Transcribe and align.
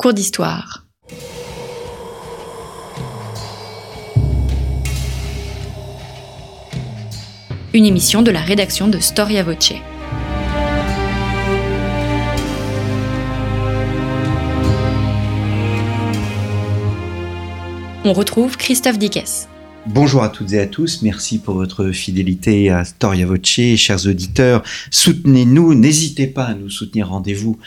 Cours 0.00 0.14
d'histoire. 0.14 0.86
Une 7.74 7.84
émission 7.84 8.22
de 8.22 8.30
la 8.30 8.38
rédaction 8.38 8.86
de 8.86 9.00
Storia 9.00 9.42
Voce. 9.42 9.72
On 18.04 18.12
retrouve 18.12 18.56
Christophe 18.56 19.00
Dickès. 19.00 19.48
Bonjour 19.90 20.22
à 20.22 20.28
toutes 20.28 20.52
et 20.52 20.60
à 20.60 20.66
tous, 20.66 21.00
merci 21.00 21.38
pour 21.38 21.54
votre 21.54 21.92
fidélité 21.92 22.68
à 22.68 22.84
Storia 22.84 23.24
Voce, 23.24 23.76
chers 23.76 24.06
auditeurs. 24.06 24.62
Soutenez-nous, 24.90 25.74
n'hésitez 25.74 26.26
pas 26.26 26.44
à 26.44 26.54
nous 26.54 26.68
soutenir. 26.68 27.08
Rendez-vous 27.08 27.58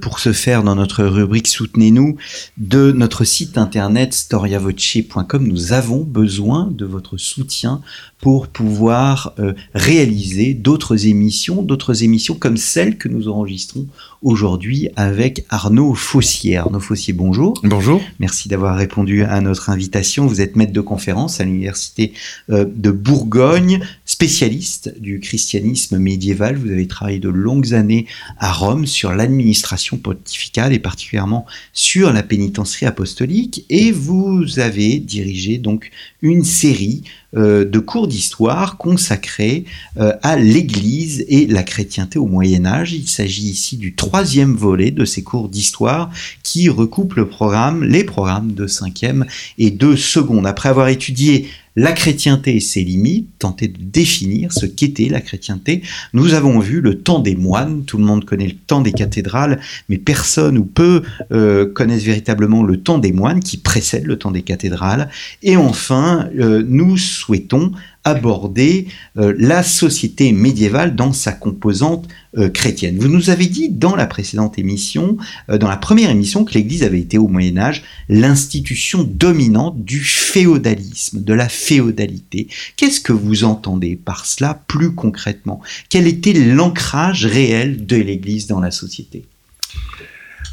pour 0.00 0.18
ce 0.18 0.32
faire 0.32 0.62
dans 0.62 0.74
notre 0.74 1.04
rubrique 1.04 1.46
Soutenez-nous 1.46 2.16
de 2.56 2.92
notre 2.92 3.24
site 3.24 3.58
internet 3.58 4.12
storiavoce.com. 4.12 5.46
Nous 5.46 5.72
avons 5.72 6.00
besoin 6.00 6.68
de 6.70 6.84
votre 6.84 7.16
soutien 7.16 7.80
pour 8.20 8.48
pouvoir 8.48 9.32
euh, 9.38 9.52
réaliser 9.74 10.54
d'autres 10.54 11.06
émissions, 11.06 11.62
d'autres 11.62 12.02
émissions 12.02 12.34
comme 12.34 12.56
celle 12.56 12.98
que 12.98 13.08
nous 13.08 13.28
enregistrons 13.28 13.86
aujourd'hui 14.22 14.88
avec 14.96 15.46
Arnaud 15.50 15.94
Fossier. 15.94 16.56
Arnaud 16.56 16.80
Fossier, 16.80 17.12
bonjour. 17.12 17.54
Bonjour. 17.62 18.02
Merci 18.18 18.48
d'avoir 18.48 18.76
répondu 18.76 19.22
à 19.22 19.40
notre 19.40 19.70
invitation. 19.70 20.26
Vous 20.26 20.40
êtes 20.40 20.56
maître 20.56 20.72
de 20.72 20.80
conférence 20.80 21.40
à 21.40 21.44
l'Université 21.44 22.12
euh, 22.50 22.64
de 22.68 22.90
Bourgogne, 22.90 23.80
spécialiste 24.08 24.98
du 24.98 25.20
christianisme 25.20 25.98
médiéval. 25.98 26.56
Vous 26.56 26.70
avez 26.70 26.88
travaillé 26.88 27.18
de 27.18 27.28
longues 27.28 27.74
années 27.74 28.06
à 28.38 28.50
Rome 28.50 28.86
sur 28.86 29.12
l'administration 29.12 29.98
pontificale 29.98 30.72
et 30.72 30.78
particulièrement 30.78 31.44
sur 31.74 32.10
la 32.10 32.22
pénitencerie 32.22 32.86
apostolique 32.86 33.66
et 33.68 33.92
vous 33.92 34.58
avez 34.60 34.98
dirigé 34.98 35.58
donc 35.58 35.90
une 36.22 36.42
série 36.42 37.02
euh, 37.36 37.66
de 37.66 37.78
cours 37.78 38.08
d'histoire 38.08 38.78
consacrés 38.78 39.66
euh, 39.98 40.14
à 40.22 40.36
l'Église 40.36 41.26
et 41.28 41.46
la 41.46 41.62
chrétienté 41.62 42.18
au 42.18 42.24
Moyen 42.24 42.64
Âge. 42.64 42.94
Il 42.94 43.06
s'agit 43.06 43.50
ici 43.50 43.76
du 43.76 43.94
troisième 43.94 44.54
volet 44.54 44.90
de 44.90 45.04
ces 45.04 45.22
cours 45.22 45.50
d'histoire 45.50 46.10
qui 46.42 46.70
recoupe 46.70 47.12
le 47.12 47.28
programme, 47.28 47.84
les 47.84 48.04
programmes 48.04 48.52
de 48.52 48.66
cinquième 48.66 49.26
et 49.58 49.70
de 49.70 49.94
seconde. 49.94 50.46
Après 50.46 50.70
avoir 50.70 50.88
étudié 50.88 51.48
la 51.78 51.92
chrétienté 51.92 52.56
et 52.56 52.60
ses 52.60 52.82
limites, 52.82 53.28
tenter 53.38 53.68
de 53.68 53.78
définir 53.80 54.52
ce 54.52 54.66
qu'était 54.66 55.08
la 55.08 55.20
chrétienté. 55.20 55.82
Nous 56.12 56.34
avons 56.34 56.58
vu 56.58 56.80
le 56.80 56.98
temps 56.98 57.20
des 57.20 57.36
moines, 57.36 57.84
tout 57.84 57.98
le 57.98 58.04
monde 58.04 58.24
connaît 58.24 58.48
le 58.48 58.56
temps 58.56 58.80
des 58.80 58.90
cathédrales, 58.90 59.60
mais 59.88 59.96
personne 59.96 60.58
ou 60.58 60.64
peu 60.64 61.02
euh, 61.30 61.72
connaissent 61.72 62.02
véritablement 62.02 62.64
le 62.64 62.78
temps 62.78 62.98
des 62.98 63.12
moines 63.12 63.38
qui 63.38 63.58
précède 63.58 64.06
le 64.06 64.18
temps 64.18 64.32
des 64.32 64.42
cathédrales. 64.42 65.08
Et 65.44 65.56
enfin, 65.56 66.28
euh, 66.40 66.64
nous 66.66 66.96
souhaitons 66.96 67.70
aborder 68.08 68.88
euh, 69.16 69.34
la 69.38 69.62
société 69.62 70.32
médiévale 70.32 70.96
dans 70.96 71.12
sa 71.12 71.32
composante 71.32 72.08
euh, 72.36 72.48
chrétienne. 72.48 72.98
Vous 72.98 73.08
nous 73.08 73.30
avez 73.30 73.46
dit 73.46 73.68
dans 73.68 73.96
la 73.96 74.06
précédente 74.06 74.58
émission, 74.58 75.16
euh, 75.50 75.58
dans 75.58 75.68
la 75.68 75.76
première 75.76 76.10
émission, 76.10 76.44
que 76.44 76.54
l'Église 76.54 76.82
avait 76.82 77.00
été 77.00 77.18
au 77.18 77.28
Moyen 77.28 77.56
Âge 77.58 77.82
l'institution 78.08 79.04
dominante 79.04 79.84
du 79.84 80.00
féodalisme, 80.00 81.22
de 81.22 81.32
la 81.32 81.48
féodalité. 81.48 82.48
Qu'est-ce 82.76 83.00
que 83.00 83.12
vous 83.12 83.44
entendez 83.44 83.96
par 83.96 84.26
cela 84.26 84.60
plus 84.66 84.92
concrètement? 84.94 85.60
Quel 85.88 86.06
était 86.06 86.32
l'ancrage 86.32 87.26
réel 87.26 87.86
de 87.86 87.96
l'Église 87.96 88.46
dans 88.46 88.60
la 88.60 88.70
société? 88.70 89.24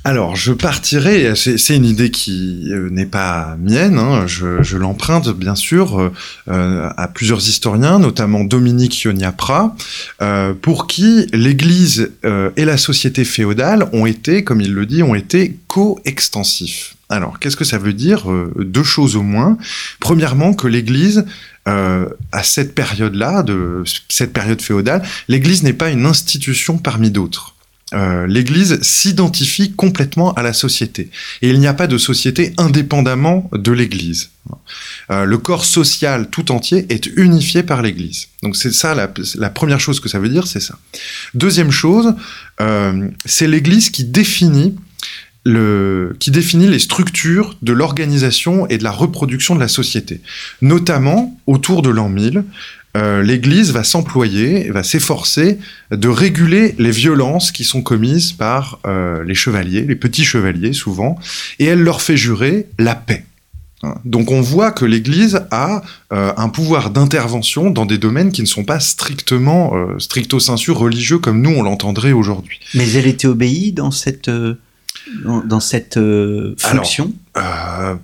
Alors, 0.08 0.36
je 0.36 0.53
partirai, 0.53 1.34
c'est 1.36 1.75
une 1.75 1.84
idée 1.84 2.11
qui 2.11 2.67
euh, 2.72 2.92
n'est 2.92 3.08
pas 3.08 3.58
mienne, 3.59 3.98
hein, 3.98 4.28
je, 4.28 4.78
l'emprunte 4.78 5.36
bien 5.36 5.56
sûr 5.56 6.00
euh, 6.00 6.14
euh, 6.47 6.92
à 6.95 7.08
plusieurs 7.08 7.39
historiens, 7.39 7.97
notamment 7.97 8.44
Dominique 8.44 9.02
Ioniapra, 9.02 9.75
pour 10.62 10.85
qui 10.85 11.25
l'Église 11.34 12.12
et 12.24 12.66
la 12.66 12.78
société 12.78 13.25
féodale 13.25 13.90
ont 13.94 14.06
été, 14.06 14.44
comme 14.44 14.62
il 14.62 14.75
le 14.75 14.85
dit, 14.85 15.02
ont 15.02 15.16
été 15.16 15.57
coextensifs. 15.68 16.96
Alors, 17.09 17.40
qu'est-ce 17.40 17.57
que 17.57 17.63
ça 17.63 17.80
veut 17.80 17.94
dire 17.94 18.25
Deux 18.59 18.84
choses 18.84 19.16
au 19.16 19.24
moins? 19.24 19.57
Premièrement, 20.00 20.53
que 20.53 20.68
l'Église 20.68 21.25
à 21.66 22.44
cette 22.44 22.75
période-là, 22.75 23.41
de 23.41 23.84
cette 24.07 24.34
période 24.34 24.62
féodale, 24.62 25.01
l'Église 25.28 25.63
n'est 25.63 25.74
pas 25.74 25.90
une 25.90 26.06
institution 26.06 26.78
parmi 26.78 27.09
d'autres. 27.09 27.55
Euh, 27.95 28.28
l'Église 28.28 28.81
s'identifie 28.81 29.73
complètement 29.73 30.33
à 30.33 30.44
la 30.44 30.53
société. 30.53 31.09
Et 31.41 31.50
il 31.50 31.59
n'y 31.59 31.67
a 31.67 31.73
pas 31.73 31.88
de 31.88 31.97
société 31.97 32.53
indépendamment 32.57 33.50
de 33.53 33.72
l'Église. 33.72 34.31
Euh, 35.11 35.23
le 35.23 35.38
corps 35.38 35.66
social 35.66 36.29
tout 36.29 36.51
entier 36.51 36.85
est 36.89 37.07
unifié 37.16 37.63
par 37.63 37.81
l'Église. 37.81 38.28
Donc 38.44 38.57
c'est 38.57 38.73
ça 38.73 38.95
la, 38.95 39.50
première 39.50 39.79
chose 39.79 40.00
que 40.00 40.09
ça 40.09 40.19
veut 40.19 40.29
dire, 40.29 40.45
c'est 40.45 40.59
ça. 40.59 40.78
Deuxième 41.33 41.72
chose, 41.72 42.13
euh, 42.59 43.07
c'est 43.23 43.47
l'Église 43.47 43.89
qui 43.89 44.03
définit 44.03 44.75
qui 46.17 46.31
définit 46.31 46.67
les 46.67 46.79
structures 46.79 47.56
de 47.62 47.72
l'organisation 47.72 48.67
et 48.67 48.79
de 48.79 48.83
la 48.83 48.89
reproduction 48.89 49.53
de 49.53 49.59
la 49.59 49.67
société, 49.67 50.22
notamment 50.63 51.39
autour 51.45 51.83
de 51.83 51.91
l'an 51.91 52.09
1000, 52.09 52.44
euh, 52.95 53.22
l'Église 53.22 53.72
va 53.72 53.83
s'employer, 53.83 54.69
va 54.72 54.83
s'efforcer 54.83 55.59
de 55.91 56.07
réguler 56.07 56.75
les 56.78 56.91
violences 56.91 57.51
qui 57.51 57.63
sont 57.63 57.81
commises 57.81 58.31
par 58.31 58.79
euh, 58.85 59.23
les 59.23 59.35
chevaliers, 59.35 59.81
les 59.81 59.95
petits 59.95 60.23
chevaliers 60.23 60.73
souvent, 60.73 61.17
et 61.59 61.66
elle 61.66 61.81
leur 61.81 62.01
fait 62.01 62.16
jurer 62.16 62.67
la 62.79 62.95
paix. 62.95 63.25
Hein. 63.83 63.95
Donc 64.06 64.31
on 64.31 64.39
voit 64.39 64.72
que 64.72 64.85
l'Église 64.85 65.41
a 65.51 65.81
euh, 66.13 66.31
un 66.38 66.47
pouvoir 66.47 66.89
d'intervention 66.89 67.69
dans 67.69 67.85
des 67.85 67.97
domaines 67.97 68.31
qui 68.31 68.41
ne 68.41 68.47
sont 68.47 68.63
pas 68.63 68.79
strictement, 68.79 69.73
stricto 70.00 70.39
sensu 70.39 70.72
religieux 70.72 71.19
comme 71.19 71.41
nous 71.41 71.51
on 71.51 71.63
l'entendrait 71.63 72.13
aujourd'hui. 72.13 72.59
Mais 72.75 72.89
elle 72.94 73.07
était 73.07 73.27
obéie 73.27 73.73
dans 73.73 73.91
cette, 73.91 74.31
dans, 75.25 75.59
cette 75.59 76.00
fonction? 76.57 77.13
Euh, 77.38 77.96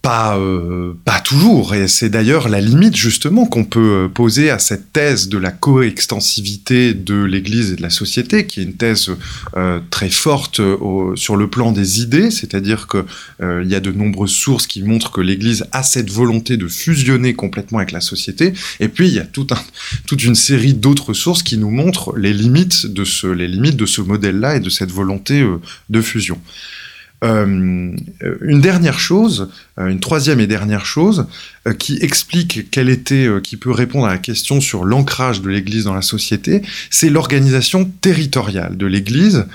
pas, 0.00 0.38
euh, 0.38 0.94
pas 1.04 1.18
toujours, 1.18 1.74
et 1.74 1.88
c'est 1.88 2.08
d'ailleurs 2.08 2.48
la 2.48 2.60
limite 2.60 2.94
justement 2.94 3.44
qu'on 3.44 3.64
peut 3.64 4.04
euh, 4.04 4.08
poser 4.08 4.48
à 4.48 4.60
cette 4.60 4.92
thèse 4.92 5.28
de 5.28 5.38
la 5.38 5.50
coextensivité 5.50 6.94
de 6.94 7.24
l'Église 7.24 7.72
et 7.72 7.76
de 7.76 7.82
la 7.82 7.90
société, 7.90 8.46
qui 8.46 8.60
est 8.60 8.62
une 8.62 8.76
thèse 8.76 9.10
très 9.90 10.08
forte 10.08 10.60
sur 11.16 11.36
le 11.36 11.48
plan 11.48 11.72
des 11.72 12.00
idées, 12.00 12.30
c'est-à-dire 12.30 12.86
que 12.86 13.04
il 13.42 13.68
y 13.68 13.74
a 13.74 13.80
de 13.80 13.90
nombreuses 13.90 14.30
sources 14.30 14.66
qui 14.66 14.82
montrent 14.82 15.10
que 15.10 15.20
l'Église 15.20 15.66
a 15.72 15.82
cette 15.82 16.10
volonté 16.10 16.56
de 16.56 16.68
fusionner 16.68 17.34
complètement 17.34 17.78
avec 17.78 17.92
la 17.92 18.00
société, 18.00 18.52
et 18.78 18.88
puis 18.88 19.08
il 19.08 19.14
y 19.14 19.18
a 19.18 19.24
tout 19.24 19.46
un, 19.50 19.58
toute 20.06 20.22
une 20.22 20.34
série 20.34 20.74
d'autres 20.74 21.12
sources 21.12 21.42
qui 21.42 21.58
nous 21.58 21.70
montrent 21.70 22.16
les 22.16 22.32
limites 22.32 22.86
de 22.86 23.04
ce, 23.04 23.26
les 23.26 23.48
limites 23.48 23.76
de 23.76 23.86
ce 23.86 24.00
modèle-là 24.00 24.56
et 24.56 24.60
de 24.60 24.70
cette 24.70 24.92
volonté 24.92 25.44
de 25.90 26.00
fusion. 26.00 26.38
Euh, 27.24 27.96
une 28.42 28.60
dernière 28.60 28.98
chose, 28.98 29.48
euh, 29.78 29.88
une 29.88 30.00
troisième 30.00 30.38
et 30.38 30.46
dernière 30.46 30.84
chose, 30.84 31.26
euh, 31.66 31.72
qui 31.72 31.98
explique 32.02 32.70
quelle 32.70 32.90
était, 32.90 33.28
qui 33.42 33.56
peut 33.56 33.70
répondre 33.70 34.06
à 34.06 34.10
la 34.10 34.18
question 34.18 34.60
sur 34.60 34.84
l'ancrage 34.84 35.40
de 35.40 35.48
l'Église 35.48 35.84
dans 35.84 35.94
la 35.94 36.02
société, 36.02 36.60
c'est 36.90 37.08
l'organisation 37.08 37.84
territoriale 37.84 38.76
de 38.76 38.86
l'Église, 38.86 39.46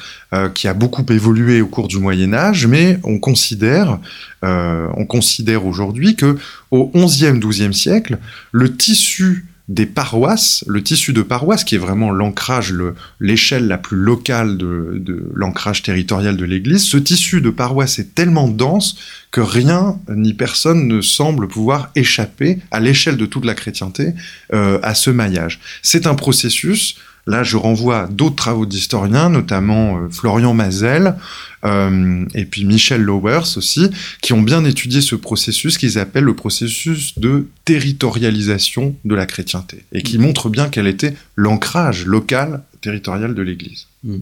qui 0.54 0.70
a 0.70 0.74
beaucoup 0.74 1.06
évolué 1.10 1.60
au 1.60 1.68
cours 1.68 1.90
du 1.90 1.98
Moyen 1.98 2.34
Âge, 2.34 2.66
mais 2.66 3.02
on 3.04 3.20
considère, 3.20 4.00
on 4.42 5.06
considère 5.06 5.66
aujourd'hui 5.66 6.16
que 6.16 6.38
au 6.72 6.90
XIe, 6.96 7.38
XIIe 7.38 7.74
siècle, 7.74 8.18
le 8.54 8.74
tissu 8.74 9.51
des 9.74 9.86
paroisses, 9.86 10.66
le 10.68 10.84
tissu 10.84 11.14
de 11.14 11.22
paroisse, 11.22 11.64
qui 11.64 11.76
est 11.76 11.80
vraiment 11.80 12.12
l'ancrage, 12.12 12.74
l'échelle 13.22 13.68
la 13.68 13.78
plus 13.78 13.96
locale 13.96 14.58
de, 14.58 15.32
l'ancrage 15.34 15.82
territorial 15.82 16.36
de 16.36 16.44
l'Église, 16.44 16.84
ce 16.84 16.98
tissu 16.98 17.40
de 17.40 17.50
paroisse 17.50 17.98
est 17.98 18.14
tellement 18.14 18.50
dense 18.50 18.98
que 19.32 19.40
rien 19.40 19.98
ni 20.10 20.34
personne 20.34 20.88
ne 20.88 21.00
semble 21.00 21.48
pouvoir 21.48 21.90
échapper 21.96 22.60
à 22.72 22.82
l'échelle 22.82 23.16
de 23.16 23.26
toute 23.26 23.46
la 23.46 23.54
chrétienté 23.54 24.14
euh, 24.54 24.78
à 24.84 24.94
ce 24.94 25.10
maillage. 25.10 25.62
C'est 25.82 26.06
un 26.06 26.16
processus 26.16 26.98
Là, 27.28 27.44
je 27.44 27.58
renvoie 27.58 28.02
à 28.02 28.08
d'autres 28.08 28.36
travaux 28.36 28.66
d'historiens, 28.66 29.30
notamment 29.30 29.98
euh, 29.98 30.10
Florian 30.10 30.54
Mazel 30.54 31.16
euh, 31.64 32.26
et 32.34 32.46
puis 32.46 32.66
Michel 32.66 33.02
Lowers 33.02 33.58
aussi, 33.58 33.90
qui 34.22 34.34
ont 34.34 34.42
bien 34.42 34.66
étudié 34.66 35.02
ce 35.02 35.16
processus 35.16 35.78
qu'ils 35.78 36.00
appellent 36.00 36.24
le 36.24 36.36
processus 36.36 37.20
de 37.20 37.48
territorialisation 37.66 38.96
de 39.06 39.16
la 39.16 39.26
chrétienté, 39.26 39.84
et 39.92 40.02
qui 40.02 40.18
montre 40.18 40.50
bien 40.50 40.70
quel 40.70 40.88
était 40.88 41.14
l'ancrage 41.36 42.06
local 42.06 42.64
territorial 42.82 43.36
de 43.36 43.42
l'Église. 43.42 43.88
Mm. 44.04 44.18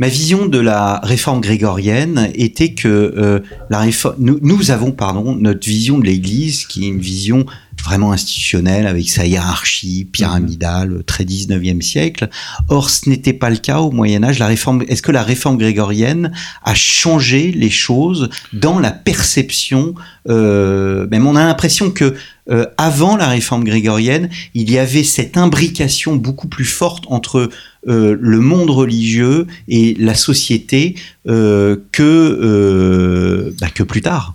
Ma 0.00 0.08
vision 0.08 0.46
de 0.46 0.58
la 0.58 0.98
réforme 1.04 1.40
grégorienne 1.40 2.28
était 2.34 2.74
que 2.74 2.88
euh, 2.88 3.40
la 3.70 3.78
réforme, 3.78 4.16
nous, 4.18 4.40
nous, 4.42 4.72
avons 4.72 4.90
pardon 4.90 5.36
notre 5.36 5.68
vision 5.68 5.98
de 5.98 6.04
l'Église 6.04 6.66
qui 6.66 6.84
est 6.84 6.88
une 6.88 6.98
vision 6.98 7.46
vraiment 7.84 8.12
institutionnelle 8.12 8.86
avec 8.86 9.08
sa 9.08 9.26
hiérarchie 9.26 10.08
pyramidale, 10.10 11.04
très 11.04 11.24
19e 11.24 11.80
siècle. 11.82 12.28
Or, 12.68 12.90
ce 12.90 13.08
n'était 13.08 13.32
pas 13.32 13.50
le 13.50 13.56
cas 13.56 13.78
au 13.78 13.90
Moyen 13.90 14.24
Âge. 14.24 14.38
La 14.38 14.46
réforme, 14.46 14.82
est-ce 14.88 15.02
que 15.02 15.12
la 15.12 15.22
réforme 15.22 15.58
grégorienne 15.58 16.32
a 16.64 16.74
changé 16.74 17.52
les 17.52 17.70
choses 17.70 18.30
dans 18.52 18.78
la 18.78 18.90
perception 18.90 19.94
euh, 20.28 21.06
Même 21.10 21.26
on 21.26 21.36
a 21.36 21.44
l'impression 21.44 21.90
que 21.90 22.14
euh, 22.50 22.66
avant 22.76 23.16
la 23.16 23.28
réforme 23.28 23.64
grégorienne, 23.64 24.28
il 24.52 24.70
y 24.70 24.78
avait 24.78 25.04
cette 25.04 25.38
imbrication 25.38 26.16
beaucoup 26.16 26.48
plus 26.48 26.66
forte 26.66 27.04
entre 27.08 27.48
euh, 27.88 28.16
le 28.20 28.40
monde 28.40 28.70
religieux 28.70 29.46
et 29.68 29.94
la 29.98 30.14
société 30.14 30.96
euh, 31.26 31.76
que, 31.92 33.54
bah, 33.60 33.70
que 33.70 33.82
plus 33.82 34.02
tard. 34.02 34.34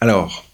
Alors, 0.00 0.44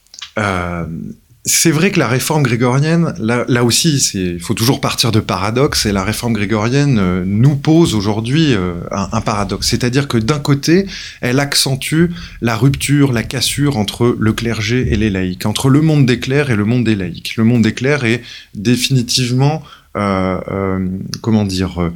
c'est 1.50 1.72
vrai 1.72 1.90
que 1.90 1.98
la 1.98 2.06
réforme 2.06 2.42
grégorienne, 2.42 3.12
là, 3.18 3.64
aussi, 3.64 3.98
il 4.14 4.40
faut 4.40 4.54
toujours 4.54 4.80
partir 4.80 5.10
de 5.10 5.20
paradoxe, 5.20 5.84
et 5.84 5.92
la 5.92 6.04
réforme 6.04 6.32
grégorienne 6.32 6.98
euh, 6.98 7.24
nous 7.26 7.56
pose 7.56 7.94
aujourd'hui 7.94 8.54
euh, 8.54 8.74
un, 8.90 9.20
paradoxe. 9.20 9.68
C'est-à-dire 9.68 10.06
que 10.06 10.16
d'un 10.16 10.38
côté, 10.38 10.86
elle 11.20 11.40
accentue 11.40 12.06
la 12.40 12.56
rupture, 12.56 13.12
la 13.12 13.24
cassure 13.24 13.76
entre 13.76 14.16
le 14.18 14.32
clergé 14.32 14.92
et 14.92 14.96
les 14.96 15.10
laïcs, 15.10 15.44
entre 15.44 15.68
le 15.68 15.80
monde 15.80 16.06
des 16.06 16.20
clercs 16.20 16.50
et 16.50 16.56
le 16.56 16.64
monde 16.64 16.84
des 16.84 16.94
laïcs. 16.94 17.36
Le 17.36 17.44
monde 17.44 17.62
des 17.62 17.74
clercs 17.74 18.04
est 18.04 18.22
définitivement, 18.54 19.62
euh 19.96 20.78
comment 21.20 21.44
dire, 21.44 21.90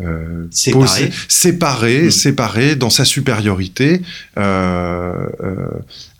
euh, 0.00 0.46
séparé, 0.50 1.10
séparé, 1.28 2.02
mmh. 2.02 2.10
séparé 2.10 2.76
dans 2.76 2.90
sa 2.90 3.04
supériorité, 3.04 4.00
euh, 4.38 5.26
euh, 5.42 5.68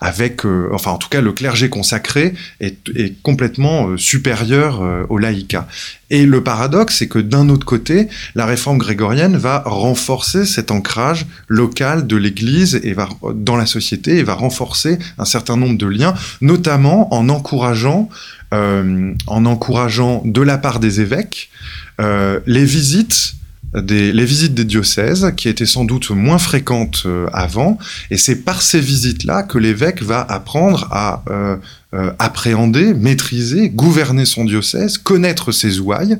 avec, 0.01 0.45
euh, 0.45 0.69
enfin 0.73 0.91
en 0.91 0.97
tout 0.97 1.09
cas 1.09 1.21
le 1.21 1.31
clergé 1.31 1.69
consacré 1.69 2.33
est, 2.59 2.77
est 2.95 3.21
complètement 3.21 3.87
euh, 3.87 3.97
supérieur 3.97 4.81
euh, 4.81 5.05
au 5.09 5.17
laïcat. 5.17 5.67
Et 6.09 6.25
le 6.25 6.43
paradoxe, 6.43 6.97
c'est 6.97 7.07
que 7.07 7.19
d'un 7.19 7.49
autre 7.49 7.65
côté, 7.65 8.09
la 8.35 8.45
réforme 8.45 8.79
grégorienne 8.79 9.37
va 9.37 9.63
renforcer 9.65 10.45
cet 10.45 10.71
ancrage 10.71 11.27
local 11.47 12.07
de 12.07 12.17
l'Église 12.17 12.79
et 12.83 12.93
va 12.93 13.07
dans 13.35 13.55
la 13.55 13.65
société 13.65 14.17
et 14.17 14.23
va 14.23 14.33
renforcer 14.33 14.97
un 15.19 15.25
certain 15.25 15.55
nombre 15.55 15.77
de 15.77 15.85
liens, 15.85 16.15
notamment 16.41 17.13
en 17.13 17.29
encourageant, 17.29 18.09
en 18.51 19.45
encourageant 19.45 20.23
de 20.25 20.41
la 20.41 20.57
part 20.57 20.79
des 20.79 20.99
évêques 20.99 21.51
les 21.99 22.65
visites 22.65 23.35
des, 23.73 24.11
les 24.11 24.25
visites 24.25 24.53
des 24.53 24.65
diocèses, 24.65 25.31
qui 25.37 25.49
étaient 25.49 25.65
sans 25.65 25.85
doute 25.85 26.09
moins 26.11 26.39
fréquentes 26.39 27.03
euh, 27.05 27.27
avant, 27.33 27.77
et 28.11 28.17
c'est 28.17 28.43
par 28.43 28.61
ces 28.61 28.79
visites-là 28.79 29.43
que 29.43 29.57
l'évêque 29.57 30.01
va 30.01 30.21
apprendre 30.21 30.87
à 30.91 31.23
euh, 31.29 31.57
euh, 31.95 32.11
appréhender, 32.19 32.93
maîtriser, 32.93 33.69
gouverner 33.69 34.25
son 34.25 34.45
diocèse, 34.45 34.99
connaître 34.99 35.51
ses 35.51 35.79
ouailles, 35.79 36.19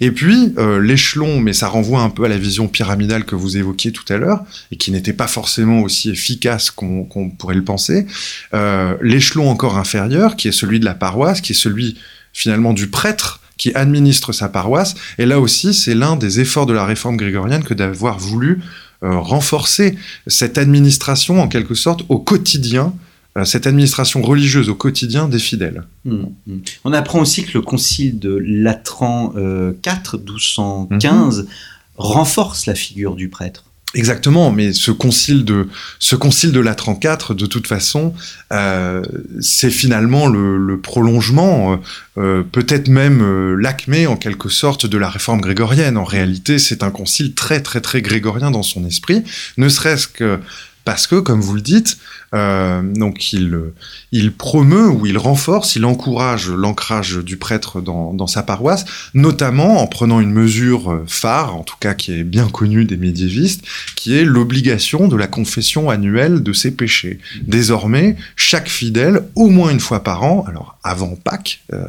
et 0.00 0.10
puis 0.10 0.52
euh, 0.58 0.78
l'échelon, 0.78 1.40
mais 1.40 1.54
ça 1.54 1.68
renvoie 1.68 2.02
un 2.02 2.10
peu 2.10 2.24
à 2.24 2.28
la 2.28 2.36
vision 2.36 2.68
pyramidale 2.68 3.24
que 3.24 3.34
vous 3.34 3.56
évoquiez 3.56 3.92
tout 3.92 4.04
à 4.12 4.18
l'heure, 4.18 4.44
et 4.72 4.76
qui 4.76 4.90
n'était 4.90 5.14
pas 5.14 5.26
forcément 5.26 5.80
aussi 5.80 6.10
efficace 6.10 6.70
qu'on 6.70 7.04
qu 7.04 7.34
pourrait 7.38 7.54
le 7.54 7.64
penser, 7.64 8.06
euh, 8.52 8.94
l'échelon 9.00 9.48
encore 9.48 9.78
inférieur, 9.78 10.36
qui 10.36 10.48
est 10.48 10.52
celui 10.52 10.80
de 10.80 10.84
la 10.84 10.92
paroisse, 10.92 11.40
qui 11.40 11.52
est 11.52 11.56
celui 11.56 11.96
finalement 12.34 12.74
du 12.74 12.88
prêtre, 12.88 13.40
qui 13.56 13.72
administre 13.74 14.32
sa 14.32 14.48
paroisse. 14.48 14.94
Et 15.18 15.26
là 15.26 15.40
aussi, 15.40 15.74
c'est 15.74 15.94
l'un 15.94 16.16
des 16.16 16.40
efforts 16.40 16.66
de 16.66 16.72
la 16.72 16.84
réforme 16.84 17.16
grégorienne 17.16 17.64
que 17.64 17.74
d'avoir 17.74 18.18
voulu 18.18 18.60
euh, 19.02 19.18
renforcer 19.18 19.96
cette 20.26 20.58
administration, 20.58 21.42
en 21.42 21.48
quelque 21.48 21.74
sorte, 21.74 22.04
au 22.08 22.18
quotidien, 22.18 22.94
euh, 23.36 23.44
cette 23.44 23.66
administration 23.66 24.22
religieuse 24.22 24.70
au 24.70 24.74
quotidien 24.74 25.28
des 25.28 25.38
fidèles. 25.38 25.82
Mmh, 26.06 26.16
mmh. 26.46 26.56
On 26.84 26.92
apprend 26.94 27.20
aussi 27.20 27.44
que 27.44 27.52
le 27.52 27.60
concile 27.62 28.18
de 28.18 28.34
Latran 28.42 29.34
euh, 29.36 29.74
IV, 29.84 30.20
1215, 30.20 31.42
mmh. 31.42 31.46
renforce 31.98 32.64
la 32.64 32.74
figure 32.74 33.16
du 33.16 33.28
prêtre. 33.28 33.65
Exactement, 33.94 34.50
mais 34.50 34.72
ce 34.72 34.90
concile 34.90 35.44
de 35.44 35.68
ce 36.00 36.16
concile 36.16 36.52
de 36.52 36.60
la 36.60 36.74
34, 36.74 37.34
de 37.34 37.46
toute 37.46 37.66
façon, 37.66 38.12
euh, 38.52 39.00
c'est 39.40 39.70
finalement 39.70 40.26
le, 40.26 40.58
le 40.58 40.78
prolongement, 40.78 41.72
euh, 41.72 41.76
euh, 42.18 42.42
peut-être 42.42 42.88
même 42.88 43.22
euh, 43.22 43.56
l'acmé 43.58 44.06
en 44.06 44.16
quelque 44.16 44.48
sorte 44.48 44.86
de 44.86 44.98
la 44.98 45.08
réforme 45.08 45.40
grégorienne. 45.40 45.96
En 45.96 46.04
réalité, 46.04 46.58
c'est 46.58 46.82
un 46.82 46.90
concile 46.90 47.34
très 47.34 47.62
très 47.62 47.80
très 47.80 48.02
grégorien 48.02 48.50
dans 48.50 48.64
son 48.64 48.84
esprit, 48.84 49.22
ne 49.56 49.68
serait-ce 49.68 50.08
que 50.08 50.40
parce 50.86 51.08
que, 51.08 51.16
comme 51.16 51.40
vous 51.40 51.54
le 51.54 51.60
dites, 51.60 51.98
euh, 52.32 52.80
donc 52.80 53.32
il, 53.32 54.32
promeut 54.32 54.88
ou 54.88 55.04
il 55.04 55.18
renforce, 55.18 55.74
il 55.74 55.84
encourage 55.84 56.48
l'ancrage 56.48 57.16
du 57.16 57.36
prêtre 57.36 57.80
dans, 57.80 58.26
sa 58.28 58.44
paroisse, 58.44 58.84
notamment 59.12 59.82
en 59.82 59.88
prenant 59.88 60.20
une 60.20 60.30
mesure 60.30 61.02
phare, 61.08 61.56
en 61.56 61.64
tout 61.64 61.74
cas 61.80 61.94
qui 61.94 62.12
est 62.12 62.22
bien 62.22 62.48
connue 62.48 62.84
des 62.84 62.96
médiévistes, 62.96 63.64
qui 63.96 64.16
est 64.16 64.24
l'obligation 64.24 65.08
de 65.08 65.16
la 65.16 65.26
confession 65.26 65.90
annuelle 65.90 66.44
de 66.44 66.52
ses 66.52 66.70
péchés. 66.70 67.18
Désormais, 67.42 68.16
chaque 68.36 68.68
fidèle, 68.68 69.22
au 69.34 69.48
moins 69.48 69.70
une 69.70 69.80
fois 69.80 70.04
par 70.04 70.22
an, 70.22 70.44
alors 70.46 70.78
avant 70.84 71.16
Pâques 71.16 71.62
euh, 71.72 71.82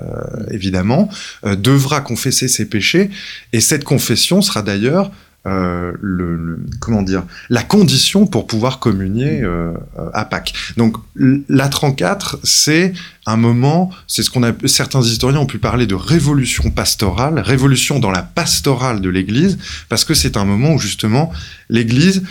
évidemment, 0.50 1.08
euh, 1.46 1.56
devra 1.56 2.02
confesser 2.02 2.48
ses 2.48 2.66
péchés, 2.66 3.12
et 3.54 3.62
cette 3.62 3.84
confession 3.84 4.42
sera 4.42 4.64
d'ailleurs 4.64 5.12
euh, 5.48 5.94
le, 6.02 6.36
le, 6.36 6.60
comment 6.82 7.02
dire 7.02 7.24
la 7.50 7.64
condition 7.64 8.28
pour 8.28 8.48
pouvoir 8.48 8.80
communier 8.80 9.42
euh, 9.42 9.74
à 10.14 10.26
Pâques. 10.26 10.54
Donc 10.76 10.98
la 11.16 11.70
34, 11.70 12.40
c'est 12.44 12.94
un 13.26 13.38
moment, 13.38 13.90
c'est 14.08 14.24
ce 14.24 14.30
qu'on 14.30 14.44
a 14.44 14.52
certains 14.66 15.02
historiens 15.02 15.40
ont 15.40 15.46
pu 15.46 15.58
parler 15.58 15.88
de 15.88 15.96
révolution 15.96 16.70
pastorale, 16.70 17.40
révolution 17.40 18.00
dans 18.00 18.12
la 18.12 18.24
pastorale 18.24 19.00
de 19.00 19.10
l'Église, 19.10 19.58
parce 19.90 20.04
que 20.04 20.14
c'est 20.14 20.36
un 20.36 20.46
moment 20.46 20.74
où 20.74 20.80
justement 20.80 21.32
l'Église 21.70 22.24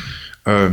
euh, 0.48 0.70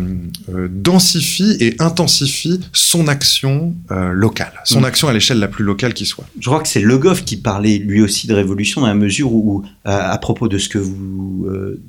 euh, 0.49 0.67
densifie 0.69 1.57
et 1.59 1.75
intensifie 1.79 2.59
son 2.73 3.07
action 3.07 3.73
euh, 3.89 4.11
locale, 4.11 4.53
son 4.65 4.81
mmh. 4.81 4.85
action 4.85 5.07
à 5.07 5.13
l'échelle 5.13 5.39
la 5.39 5.47
plus 5.47 5.63
locale 5.63 5.95
qui 5.95 6.05
soit. 6.05 6.25
Je 6.39 6.45
crois 6.45 6.61
que 6.61 6.67
c'est 6.67 6.79
Le 6.79 6.95
Goff 6.99 7.25
qui 7.25 7.37
parlait 7.37 7.79
lui 7.79 7.99
aussi 8.01 8.27
de 8.27 8.35
révolution 8.35 8.81
dans 8.81 8.87
la 8.87 8.93
mesure 8.93 9.33
où, 9.33 9.63
à, 9.83 10.15
propos 10.19 10.47
de 10.47 10.59
ce 10.59 10.69
que 10.69 10.77
vous 10.77 11.47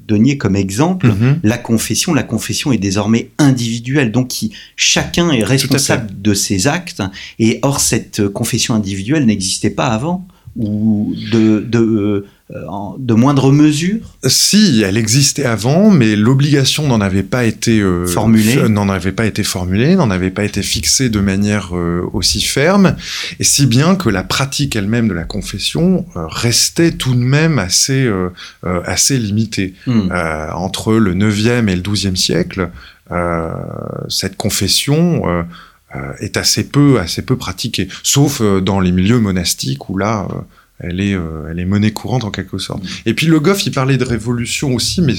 donniez 0.08 0.38
comme 0.38 0.56
exemple, 0.56 1.08
mmh. 1.08 1.40
la 1.42 1.58
confession, 1.58 2.14
la 2.14 2.22
confession 2.22 2.72
est 2.72 2.78
désormais 2.78 3.30
individuelle, 3.36 4.12
donc 4.12 4.28
qui, 4.28 4.52
chacun 4.76 5.30
est 5.30 5.44
responsable 5.44 6.10
de 6.22 6.32
ses 6.32 6.66
actes, 6.66 7.02
et 7.38 7.58
or 7.60 7.80
cette 7.80 8.28
confession 8.28 8.74
individuelle 8.74 9.26
n'existait 9.26 9.68
pas 9.68 9.88
avant 9.88 10.26
ou 10.56 11.14
de, 11.32 11.60
de 11.60 12.24
de 12.98 13.14
moindre 13.14 13.50
mesure 13.50 14.16
Si, 14.24 14.82
elle 14.86 14.96
existait 14.96 15.44
avant, 15.44 15.90
mais 15.90 16.14
l'obligation 16.14 16.86
n'en 16.86 17.00
avait 17.00 17.24
pas 17.24 17.44
été 17.44 17.80
euh, 17.80 18.06
formulée, 18.06 18.68
n'en 18.68 18.88
avait 18.88 19.12
pas 19.12 19.26
été 19.26 19.42
formulée, 19.42 19.96
n'en 19.96 20.10
avait 20.10 20.30
pas 20.30 20.44
été 20.44 20.62
fixée 20.62 21.08
de 21.08 21.18
manière 21.18 21.76
euh, 21.76 22.08
aussi 22.12 22.40
ferme, 22.40 22.94
et 23.40 23.44
si 23.44 23.66
bien 23.66 23.96
que 23.96 24.08
la 24.08 24.22
pratique 24.22 24.76
elle-même 24.76 25.08
de 25.08 25.14
la 25.14 25.24
confession 25.24 26.06
euh, 26.14 26.26
restait 26.28 26.92
tout 26.92 27.14
de 27.14 27.24
même 27.24 27.58
assez 27.58 28.04
euh, 28.04 28.30
assez 28.62 29.18
limitée 29.18 29.74
mm. 29.86 30.10
entre 30.54 30.94
le 30.94 31.14
9e 31.14 31.68
et 31.68 31.74
le 31.74 31.82
12e 31.82 32.16
siècle. 32.16 32.70
cette 34.08 34.36
confession 34.36 35.44
est 36.20 36.36
assez 36.36 36.64
peu 36.68 36.98
assez 36.98 37.22
peu 37.22 37.36
pratiquée, 37.36 37.88
sauf 38.02 38.42
dans 38.42 38.80
les 38.80 38.92
milieux 38.92 39.20
monastiques 39.20 39.88
où 39.90 39.98
là 39.98 40.26
elle 40.80 41.00
est, 41.00 41.14
euh, 41.14 41.48
elle 41.50 41.60
est 41.60 41.64
monnaie 41.64 41.92
courante 41.92 42.24
en 42.24 42.30
quelque 42.30 42.58
sorte. 42.58 42.82
Mmh. 42.82 42.88
Et 43.06 43.14
puis 43.14 43.26
Le 43.26 43.40
Goff, 43.40 43.64
il 43.66 43.72
parlait 43.72 43.96
de 43.96 44.04
révolution 44.04 44.74
aussi, 44.74 45.02
mais 45.02 45.14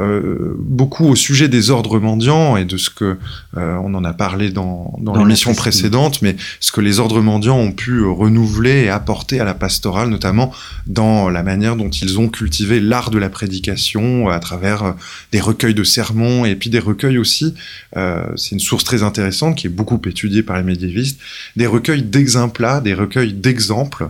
euh, 0.00 0.54
beaucoup 0.58 1.06
au 1.06 1.16
sujet 1.16 1.48
des 1.48 1.70
ordres 1.70 1.98
mendiants 1.98 2.56
et 2.56 2.64
de 2.64 2.76
ce 2.78 2.88
que 2.88 3.18
euh, 3.56 3.76
on 3.82 3.92
en 3.94 4.04
a 4.04 4.14
parlé 4.14 4.50
dans, 4.50 4.94
dans, 4.98 5.12
dans 5.12 5.24
l'émission 5.24 5.54
précédente, 5.54 6.22
mais 6.22 6.36
ce 6.60 6.72
que 6.72 6.80
les 6.80 7.00
ordres 7.00 7.20
mendiants 7.20 7.58
ont 7.58 7.72
pu 7.72 8.02
renouveler 8.02 8.84
et 8.84 8.88
apporter 8.88 9.40
à 9.40 9.44
la 9.44 9.52
pastorale, 9.52 10.08
notamment 10.08 10.52
dans 10.86 11.28
la 11.28 11.42
manière 11.42 11.76
dont 11.76 11.90
ils 11.90 12.18
ont 12.18 12.28
cultivé 12.28 12.80
l'art 12.80 13.10
de 13.10 13.18
la 13.18 13.28
prédication 13.28 14.28
à 14.28 14.38
travers 14.38 14.94
des 15.32 15.40
recueils 15.40 15.74
de 15.74 15.84
sermons 15.84 16.44
et 16.44 16.54
puis 16.54 16.70
des 16.70 16.78
recueils 16.78 17.18
aussi. 17.18 17.54
Euh, 17.96 18.24
c'est 18.36 18.52
une 18.52 18.60
source 18.60 18.84
très 18.84 19.02
intéressante 19.02 19.56
qui 19.56 19.66
est 19.66 19.70
beaucoup 19.70 20.00
étudiée 20.06 20.42
par 20.42 20.56
les 20.56 20.62
médiévistes, 20.62 21.20
des 21.56 21.66
recueils 21.66 22.02
d'exemplats, 22.02 22.80
des 22.80 22.94
recueils 22.94 23.34
d'exemples. 23.34 24.08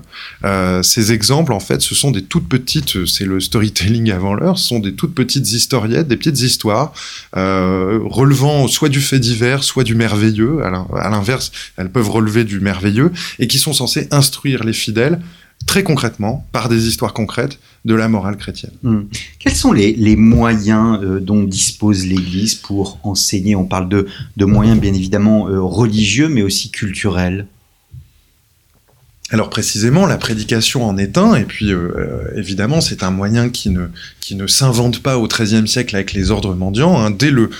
Euh, 0.91 1.01
ces 1.01 1.13
exemples, 1.13 1.53
en 1.53 1.61
fait, 1.61 1.81
ce 1.81 1.95
sont 1.95 2.11
des 2.11 2.23
toutes 2.23 2.49
petites, 2.49 3.07
c'est 3.07 3.25
le 3.25 3.41
storytelling 3.41 4.11
avant 4.11 4.35
l'heure, 4.35 4.59
ce 4.59 4.69
sont 4.69 4.79
des 4.79 4.95
toutes 4.95 5.15
petites 5.15 5.53
histoires 5.53 5.89
des 5.89 6.17
petites 6.17 6.41
histoires 6.41 6.93
euh, 7.37 8.01
relevant 8.05 8.69
soit 8.69 8.89
du 8.89 9.01
fait 9.01 9.19
divers, 9.19 9.65
soit 9.65 9.85
du 9.85 9.95
merveilleux. 9.95 10.63
À 10.63 11.11
l'inverse, 11.11 11.53
elles 11.77 11.91
peuvent 11.91 12.11
relever 12.11 12.45
du 12.45 12.61
merveilleux 12.61 13.13
et 13.39 13.47
qui 13.47 13.59
sont 13.59 13.73
censées 13.73 14.09
instruire 14.11 14.65
les 14.65 14.73
fidèles 14.73 15.21
très 15.67 15.83
concrètement, 15.83 16.47
par 16.53 16.69
des 16.69 16.89
histoires 16.89 17.13
concrètes, 17.13 17.59
de 17.85 17.95
la 17.95 18.09
morale 18.09 18.37
chrétienne. 18.37 18.73
Mmh. 18.83 19.01
Quels 19.39 19.55
sont 19.55 19.73
les, 19.73 20.17
moyens 20.17 20.99
euh, 21.03 21.21
dont 21.21 21.45
dispose 21.45 22.07
l'Église 22.07 22.55
pour 22.55 22.99
enseigner? 23.03 23.57
On 23.57 23.65
parle 23.65 23.89
de, 23.89 24.07
moyens 24.45 24.81
bien 24.81 24.95
évidemment 24.95 25.49
euh, 25.49 25.61
religieux, 25.61 26.29
mais 26.29 26.43
aussi 26.43 26.71
culturels. 26.71 27.47
Alors 29.31 29.51
précisément, 29.51 30.07
la 30.07 30.17
prédication 30.17 30.85
en 30.85 30.99
est 30.99 31.17
un, 31.17 31.35
et 31.35 31.45
puis 31.45 31.73
euh, 31.73 32.25
évidemment, 32.37 32.81
c'est 32.81 33.03
un 33.03 33.11
moyen 33.11 33.49
qui 33.49 33.71
ne, 33.71 33.87
qui 34.21 34.35
ne 34.35 34.47
s'invente 34.47 35.03
pas 35.03 35.19
au 35.19 35.29
XIIIe 35.29 35.69
siècle 35.69 35.95
avec 35.95 36.13
les 36.13 36.31
ordres 36.31 36.55
mendiants. 36.55 36.99
Hein. 36.99 37.11
Dès 37.11 37.31
le, 37.31 37.51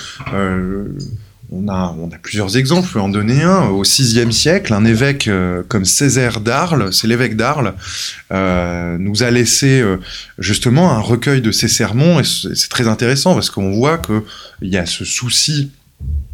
on 1.53 1.69
a, 1.69 1.95
on 1.99 2.11
a 2.11 2.19
plusieurs 2.19 2.57
exemples, 2.57 2.87
je 2.87 2.93
peux 2.93 3.01
en 3.01 3.09
donner 3.09 3.43
un. 3.43 3.69
Au 3.69 3.83
VIe 3.83 4.33
siècle, 4.33 4.73
un 4.73 4.85
évêque 4.85 5.29
euh, 5.29 5.63
comme 5.67 5.85
Césaire 5.85 6.41
d'Arles, 6.41 6.93
c'est 6.93 7.07
l'évêque 7.07 7.37
d'Arles, 7.37 7.75
euh, 8.33 8.97
nous 8.99 9.23
a 9.23 9.31
laissé 9.31 9.81
euh, 9.81 9.97
justement 10.39 10.93
un 10.93 11.01
recueil 11.01 11.41
de 11.41 11.51
ses 11.51 11.69
sermons, 11.69 12.21
et 12.21 12.25
c'est 12.25 12.69
très 12.69 12.87
intéressant 12.87 13.35
parce 13.35 13.51
qu'on 13.51 13.73
voit 13.73 13.99
qu'il 13.99 14.23
y 14.69 14.77
a 14.77 14.87
ce 14.87 15.05
souci 15.05 15.71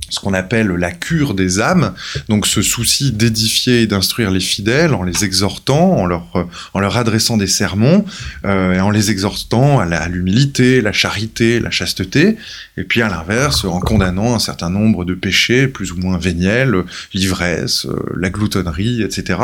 ce 0.09 0.21
qu'on 0.21 0.35
appelle 0.35 0.69
la 0.69 0.93
cure 0.93 1.35
des 1.35 1.61
âmes, 1.61 1.95
donc 2.29 2.47
ce 2.47 2.63
souci 2.63 3.13
d'édifier 3.13 3.83
et 3.83 3.87
d'instruire 3.87 4.31
les 4.31 4.41
fidèles 4.41 4.95
en 4.95 5.03
les 5.03 5.25
exhortant, 5.25 5.93
en 5.93 6.07
leur, 6.07 6.49
en 6.75 6.81
leur 6.81 6.97
adressant 6.97 7.37
des 7.37 7.47
sermons, 7.47 8.05
euh, 8.45 8.75
et 8.75 8.81
en 8.81 8.91
les 8.91 9.11
exhortant 9.11 9.81
à 9.81 10.09
l'humilité, 10.09 10.81
la, 10.81 10.93
charité, 10.93 11.61
la 11.61 11.71
chasteté, 11.71 12.37
et 12.77 12.85
puis 12.85 13.03
à 13.03 13.09
l'inverse, 13.09 13.65
en 13.65 13.81
condamnant 13.81 14.35
un 14.35 14.39
certain 14.39 14.71
nombre 14.71 15.05
de 15.05 15.15
péchés 15.15 15.67
plus 15.69 15.93
ou 15.93 15.97
moins 15.97 16.19
véniels, 16.19 16.85
l'ivresse, 17.15 17.87
euh, 17.87 17.97
la 18.17 18.31
gloutonnerie, 18.31 19.03
etc. 19.03 19.41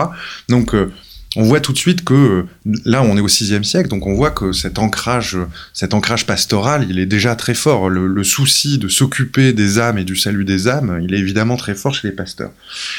Donc 0.49 0.75
euh, 0.75 0.93
on 1.37 1.45
voit 1.45 1.61
tout 1.61 1.73
de 1.73 1.79
suite 1.79 2.05
que 2.05 2.15
euh, 2.15 2.43
là, 2.85 3.03
on 3.03 3.17
est 3.17 3.21
au 3.21 3.27
VIe 3.27 3.65
siècle, 3.65 3.89
donc 3.89 4.07
on 4.07 4.15
voit 4.15 4.31
que 4.31 4.53
cet 4.53 4.79
ancrage, 4.79 5.39
cet 5.73 5.95
ancrage 5.95 6.27
pastoral, 6.27 6.87
il 6.89 6.99
est 6.99 7.07
déjà 7.07 7.35
très 7.37 7.55
fort. 7.55 7.89
Le, 7.89 8.23
souci 8.23 8.79
de 8.79 8.89
s'occuper 8.89 9.53
des 9.53 9.79
âmes 9.81 9.99
et 9.99 10.05
du 10.05 10.15
salut 10.15 10.45
des 10.45 10.69
âmes, 10.69 11.01
il 11.03 11.13
est 11.13 11.19
évidemment 11.19 11.57
très 11.57 11.75
fort 11.75 11.93
chez 11.93 12.09
les 12.09 12.15
pasteurs. 12.15 12.53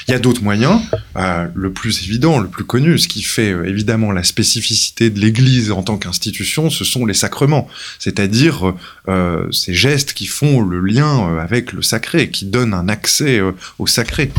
Il 0.07 0.11
y 0.11 0.13
a 0.13 0.19
d'autres 0.19 0.43
moyens. 0.43 0.81
Euh, 1.15 1.47
le 1.55 1.71
plus 1.71 2.03
évident, 2.03 2.39
le 2.39 2.49
plus 2.49 2.65
connu, 2.65 2.97
ce 2.97 3.07
qui 3.07 3.23
fait 3.23 3.51
euh, 3.51 3.63
évidemment 3.63 4.11
la 4.11 4.23
spécificité 4.23 5.09
de 5.09 5.19
l'Église 5.19 5.71
en 5.71 5.81
tant 5.81 5.97
qu'institution, 5.97 6.69
ce 6.69 6.83
sont 6.83 7.05
les 7.05 7.13
sacrements, 7.13 7.67
c'est-à-dire 7.99 8.73
ces 9.51 9.73
gestes 9.73 10.13
qui 10.13 10.25
font 10.25 10.61
le 10.61 10.79
lien 10.79 11.37
avec 11.37 11.73
le 11.73 11.81
sacré, 11.81 12.29
qui 12.29 12.45
donnent 12.45 12.73
un 12.73 12.89
accès 12.89 13.41
au 13.79 13.87
sacré. 13.87 14.31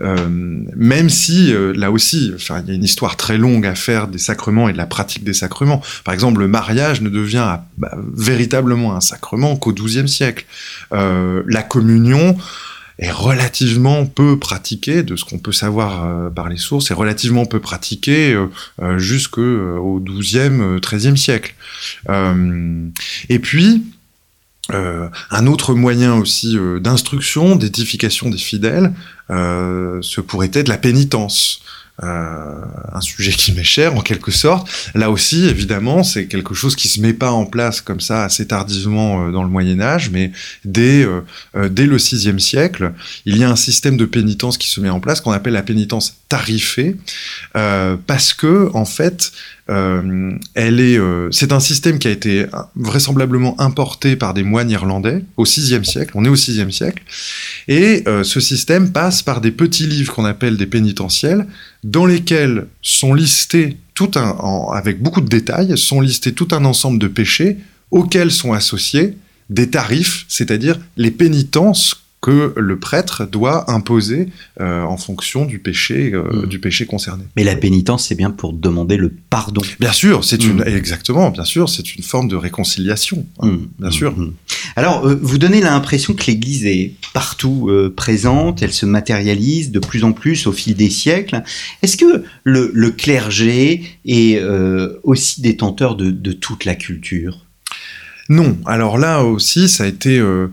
Euh, 0.00 0.26
même 0.28 1.08
si 1.08 1.54
euh, 1.54 1.72
là 1.72 1.90
aussi, 1.90 2.32
il 2.36 2.68
y 2.68 2.70
a 2.70 2.74
une 2.74 2.84
histoire 2.84 3.16
très 3.16 3.38
longue 3.38 3.64
à 3.66 3.74
faire 3.74 4.08
des 4.08 4.18
sacrements 4.18 4.68
et 4.68 4.72
de 4.72 4.78
la 4.78 4.86
pratique 4.86 5.24
des 5.24 5.34
sacrements. 5.34 5.82
Par 6.04 6.14
exemple, 6.14 6.40
le 6.40 6.48
mariage 6.48 7.00
ne 7.00 7.08
devient 7.08 7.58
bah, 7.78 7.96
véritablement 8.14 8.96
un 8.96 9.00
sacrement 9.00 9.56
qu'au 9.56 9.72
XIIe 9.72 10.08
siècle. 10.08 10.46
Euh, 10.92 11.42
la 11.46 11.62
communion 11.62 12.36
est 12.98 13.10
relativement 13.10 14.06
peu 14.06 14.38
pratiquée, 14.38 15.02
de 15.02 15.16
ce 15.16 15.24
qu'on 15.24 15.38
peut 15.38 15.52
savoir 15.52 16.30
par 16.32 16.48
les 16.48 16.56
sources, 16.56 16.92
est 16.92 16.94
relativement 16.94 17.44
peu 17.44 17.58
pratiquée 17.58 18.38
jusqu'au 18.98 19.98
XIIe, 19.98 20.78
XIIIe 20.80 21.18
siècle. 21.18 21.56
et 23.28 23.38
puis, 23.40 23.82
euh, 24.72 25.08
un 25.30 25.46
autre 25.46 25.74
moyen 25.74 26.14
aussi 26.14 26.56
euh, 26.56 26.80
d'instruction, 26.80 27.56
d'édification 27.56 28.30
des 28.30 28.38
fidèles, 28.38 28.92
euh, 29.30 29.98
ce 30.00 30.20
pourrait 30.20 30.50
être 30.52 30.68
la 30.68 30.78
pénitence. 30.78 31.60
Euh, 32.02 32.64
un 32.92 33.00
sujet 33.00 33.30
qui 33.30 33.52
m'est 33.52 33.62
cher 33.62 33.94
en 33.94 34.00
quelque 34.00 34.32
sorte. 34.32 34.68
Là 34.96 35.12
aussi, 35.12 35.46
évidemment, 35.46 36.02
c'est 36.02 36.26
quelque 36.26 36.52
chose 36.52 36.74
qui 36.74 36.88
se 36.88 37.00
met 37.00 37.12
pas 37.12 37.30
en 37.30 37.46
place 37.46 37.80
comme 37.80 38.00
ça 38.00 38.24
assez 38.24 38.48
tardivement 38.48 39.28
euh, 39.28 39.30
dans 39.30 39.44
le 39.44 39.48
Moyen 39.48 39.80
Âge, 39.80 40.10
mais 40.10 40.32
dès, 40.64 41.06
euh, 41.06 41.68
dès 41.68 41.86
le 41.86 41.96
VIe 41.96 42.40
siècle, 42.40 42.94
il 43.26 43.36
y 43.38 43.44
a 43.44 43.50
un 43.50 43.54
système 43.54 43.96
de 43.96 44.06
pénitence 44.06 44.58
qui 44.58 44.68
se 44.68 44.80
met 44.80 44.90
en 44.90 44.98
place 44.98 45.20
qu'on 45.20 45.30
appelle 45.30 45.52
la 45.52 45.62
pénitence 45.62 46.16
tarifée, 46.28 46.96
parce 47.52 48.34
que 48.34 48.70
en 48.74 48.84
fait, 48.84 49.30
elle 49.68 50.80
est, 50.80 50.98
c'est 51.30 51.52
un 51.52 51.60
système 51.60 52.00
qui 52.00 52.08
a 52.08 52.10
été 52.10 52.46
vraisemblablement 52.74 53.60
importé 53.60 54.16
par 54.16 54.34
des 54.34 54.42
moines 54.42 54.70
irlandais 54.70 55.22
au 55.36 55.44
VIe 55.44 55.84
siècle. 55.84 56.10
On 56.16 56.24
est 56.24 56.28
au 56.28 56.34
VIe 56.34 56.72
siècle, 56.72 57.04
et 57.68 58.02
ce 58.24 58.40
système 58.40 58.90
passe 58.90 59.22
par 59.22 59.40
des 59.40 59.52
petits 59.52 59.86
livres 59.86 60.12
qu'on 60.12 60.24
appelle 60.24 60.56
des 60.56 60.66
pénitentiels 60.66 61.46
dans 61.84 62.06
lesquels 62.06 62.66
sont 62.82 63.14
listés 63.14 63.76
tout 63.94 64.10
un, 64.16 64.36
avec 64.72 65.00
beaucoup 65.00 65.20
de 65.20 65.28
détails, 65.28 65.78
sont 65.78 66.00
listés 66.00 66.32
tout 66.32 66.48
un 66.50 66.64
ensemble 66.64 66.98
de 66.98 67.06
péchés 67.06 67.58
auxquels 67.92 68.32
sont 68.32 68.52
associés 68.52 69.16
des 69.50 69.70
tarifs, 69.70 70.24
c'est-à-dire 70.26 70.80
les 70.96 71.10
pénitences 71.12 72.03
que 72.24 72.54
le 72.56 72.78
prêtre 72.78 73.26
doit 73.26 73.70
imposer 73.70 74.30
euh, 74.58 74.82
en 74.82 74.96
fonction 74.96 75.44
du 75.44 75.58
péché, 75.58 76.12
euh, 76.14 76.44
mm. 76.44 76.46
du 76.46 76.58
péché 76.58 76.86
concerné. 76.86 77.24
Mais 77.36 77.44
la 77.44 77.54
pénitence, 77.54 78.06
c'est 78.06 78.14
bien 78.14 78.30
pour 78.30 78.54
demander 78.54 78.96
le 78.96 79.12
pardon. 79.28 79.60
Bien 79.78 79.92
sûr, 79.92 80.24
c'est 80.24 80.42
une 80.42 80.60
mm. 80.60 80.68
exactement, 80.68 81.28
bien 81.28 81.44
sûr, 81.44 81.68
c'est 81.68 81.96
une 81.96 82.02
forme 82.02 82.28
de 82.28 82.36
réconciliation, 82.36 83.26
hein, 83.40 83.48
mm. 83.48 83.68
bien 83.78 83.90
sûr. 83.90 84.14
Alors, 84.74 85.06
euh, 85.06 85.18
vous 85.20 85.36
donnez 85.36 85.60
l'impression 85.60 86.14
que 86.14 86.24
l'Église 86.26 86.64
est 86.64 86.94
partout 87.12 87.70
présente, 87.94 88.62
elle 88.62 88.72
se 88.72 88.86
matérialise 88.86 89.70
de 89.70 89.78
plus 89.78 90.02
en 90.02 90.12
plus 90.12 90.46
au 90.46 90.52
fil 90.52 90.74
des 90.74 90.88
siècles. 90.88 91.42
Est-ce 91.82 91.98
que 91.98 92.24
le, 92.42 92.90
clergé 92.90 93.82
est 94.06 94.42
aussi 95.02 95.42
détenteur 95.42 95.94
de, 95.94 96.10
de 96.10 96.32
toute 96.32 96.64
la 96.64 96.74
culture? 96.74 97.44
Non. 98.28 98.56
Alors 98.66 98.98
là 98.98 99.22
aussi, 99.22 99.68
ça 99.68 99.84
a 99.84 99.86
été 99.86 100.18
euh, 100.18 100.48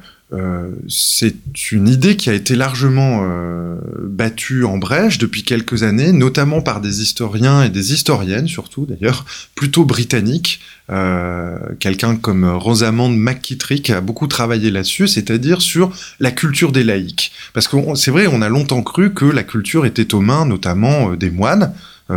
c'est 0.88 1.72
une 1.74 1.90
idée 1.90 2.16
qui 2.16 2.30
a 2.30 2.34
été 2.34 2.56
largement 2.56 3.22
euh, 3.24 3.76
battue 4.04 4.64
en 4.64 4.78
brèche 4.78 5.18
depuis 5.18 5.44
quelques 5.44 5.84
années, 5.84 6.14
notamment 6.14 6.62
par 6.62 6.80
des 6.80 7.02
historiens 7.02 7.64
et 7.64 7.70
des 7.70 7.92
historiennes 7.92 8.48
surtout 8.48 8.86
d'ailleurs, 8.86 9.26
plutôt 9.56 9.84
britanniques. 9.84 10.62
Euh, 10.90 11.58
quelqu'un 11.80 12.16
comme 12.16 12.46
Rosamond 12.46 13.10
McKittrick 13.10 13.90
a 13.90 14.00
beaucoup 14.00 14.28
travaillé 14.28 14.72
là-dessus, 14.72 15.08
c'est-à-dire 15.08 15.62
sur 15.62 15.92
la 16.22 16.32
culture 16.32 16.72
des 16.72 16.86
laïcs. 16.86 17.34
Parce 17.54 17.68
que 17.68 17.76
c'est 17.96 18.12
vrai, 18.12 18.28
on 18.28 18.42
a 18.42 18.48
longtemps 18.48 18.84
cru 18.84 19.14
que 19.14 19.26
la 19.26 19.44
culture 19.44 19.86
était 19.86 20.14
aux 20.14 20.22
mains 20.22 20.46
notamment 20.46 21.14
des 21.14 21.30
moines 21.30 21.74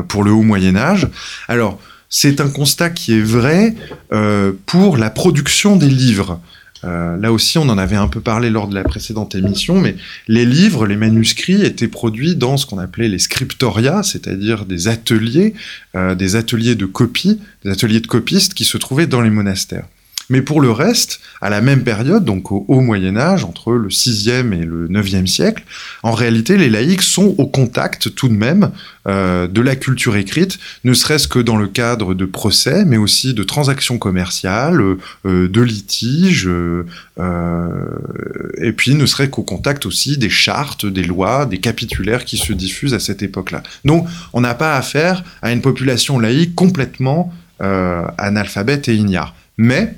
pour 0.09 0.23
le 0.23 0.31
haut 0.31 0.43
Moyen 0.43 0.77
Âge. 0.77 1.09
Alors, 1.49 1.81
c'est 2.09 2.41
un 2.41 2.49
constat 2.49 2.91
qui 2.91 3.15
est 3.15 3.23
vrai 3.23 3.75
pour 4.67 4.97
la 4.97 5.11
production 5.11 5.77
des 5.77 5.91
livres. 5.91 6.41
Euh, 6.85 7.17
là 7.17 7.33
aussi, 7.33 7.59
on 7.59 7.69
en 7.69 7.79
avait 7.79 7.97
un 7.97 8.09
peu 8.09 8.21
parlé 8.21 8.51
lors 8.51 8.69
de 8.69 8.75
la 8.75 8.85
précédente 8.85 9.35
émission, 9.35 9.81
mais 9.81 9.97
les 10.29 10.45
livres, 10.45 10.87
les 10.87 10.97
manuscrits 10.97 11.63
étaient 11.63 11.89
produits 11.89 12.37
dans 12.37 12.57
ce 12.57 12.67
qu'on 12.67 12.79
appelait 12.79 13.09
les 13.09 13.19
scriptoria, 13.19 14.03
c'est-à-dire 14.03 14.67
des 14.67 14.89
ateliers, 14.89 15.55
euh, 15.95 16.15
des 16.15 16.37
ateliers 16.37 16.75
de 16.75 16.87
copie, 16.87 17.41
des 17.65 17.71
ateliers 17.71 18.01
de 18.01 18.07
copistes 18.07 18.55
qui 18.55 18.65
se 18.65 18.77
trouvaient 18.77 19.07
dans 19.07 19.23
les 19.23 19.31
monastères. 19.31 19.87
Mais 20.35 20.43
pour 20.43 20.61
le 20.61 20.73
reste, 20.73 21.21
à 21.41 21.49
la 21.49 21.61
même 21.61 21.85
période, 21.85 22.25
donc 22.25 22.51
au 22.51 22.65
haut 22.67 22.81
Moyen 22.81 23.17
Âge, 23.17 23.45
entre 23.45 23.71
le 23.71 23.89
6e 23.89 24.53
et 24.53 24.65
le 24.65 24.89
9e 24.89 25.29
siècle, 25.29 25.63
en 26.03 26.11
réalité, 26.11 26.57
les 26.57 26.69
laïcs 26.69 27.03
sont 27.03 27.37
au 27.39 27.47
contact 27.47 28.13
tout 28.17 28.27
de 28.27 28.35
même 28.35 28.73
euh, 29.07 29.47
de 29.47 29.61
la 29.61 29.77
culture 29.77 30.17
écrite, 30.17 30.59
ne 30.83 30.93
serait-ce 30.93 31.29
que 31.29 31.39
dans 31.39 31.57
le 31.57 31.69
cadre 31.69 32.15
de 32.15 32.25
procès, 32.25 32.85
mais 32.85 32.97
aussi 32.97 33.33
de 33.33 33.45
transactions 33.45 33.97
commerciales, 33.97 34.81
euh, 35.25 35.49
de 35.49 35.61
litiges, 35.61 36.49
euh, 36.49 36.83
et 38.59 38.73
puis 38.73 38.97
ne 38.97 39.07
serait 39.07 39.31
qu'au 39.31 39.45
contact 39.45 39.87
aussi 39.87 40.19
des 40.19 40.31
chartes, 40.31 40.85
des 40.85 41.05
lois, 41.05 41.47
des 41.47 41.59
capitulaires 41.59 42.25
qui 42.25 42.39
se 42.39 42.53
diffusent 42.53 42.95
à 42.95 42.99
cette 42.99 43.23
époque-là. 43.23 43.63
Donc 43.85 44.09
on 44.33 44.41
n'a 44.41 44.57
pas 44.57 44.77
affaire 44.77 45.23
à 45.43 45.53
une 45.53 45.61
population 45.61 46.19
laïque 46.19 46.57
complètement 46.57 47.33
analphabète 47.61 48.89
et 48.89 48.97
ignare. 48.97 49.33
Mais 49.57 49.95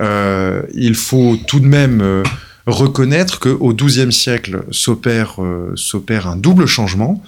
euh, 0.00 0.62
il 0.74 0.94
faut 0.94 1.36
tout 1.46 1.60
de 1.60 1.66
même 1.66 2.00
euh, 2.00 2.22
reconnaître 2.66 3.40
qu'au 3.40 3.74
XIIe 3.74 4.12
siècle 4.12 4.62
euh, 4.66 5.72
s'opère 5.76 6.26
un 6.26 6.36
double 6.36 6.66
changement. 6.66 7.22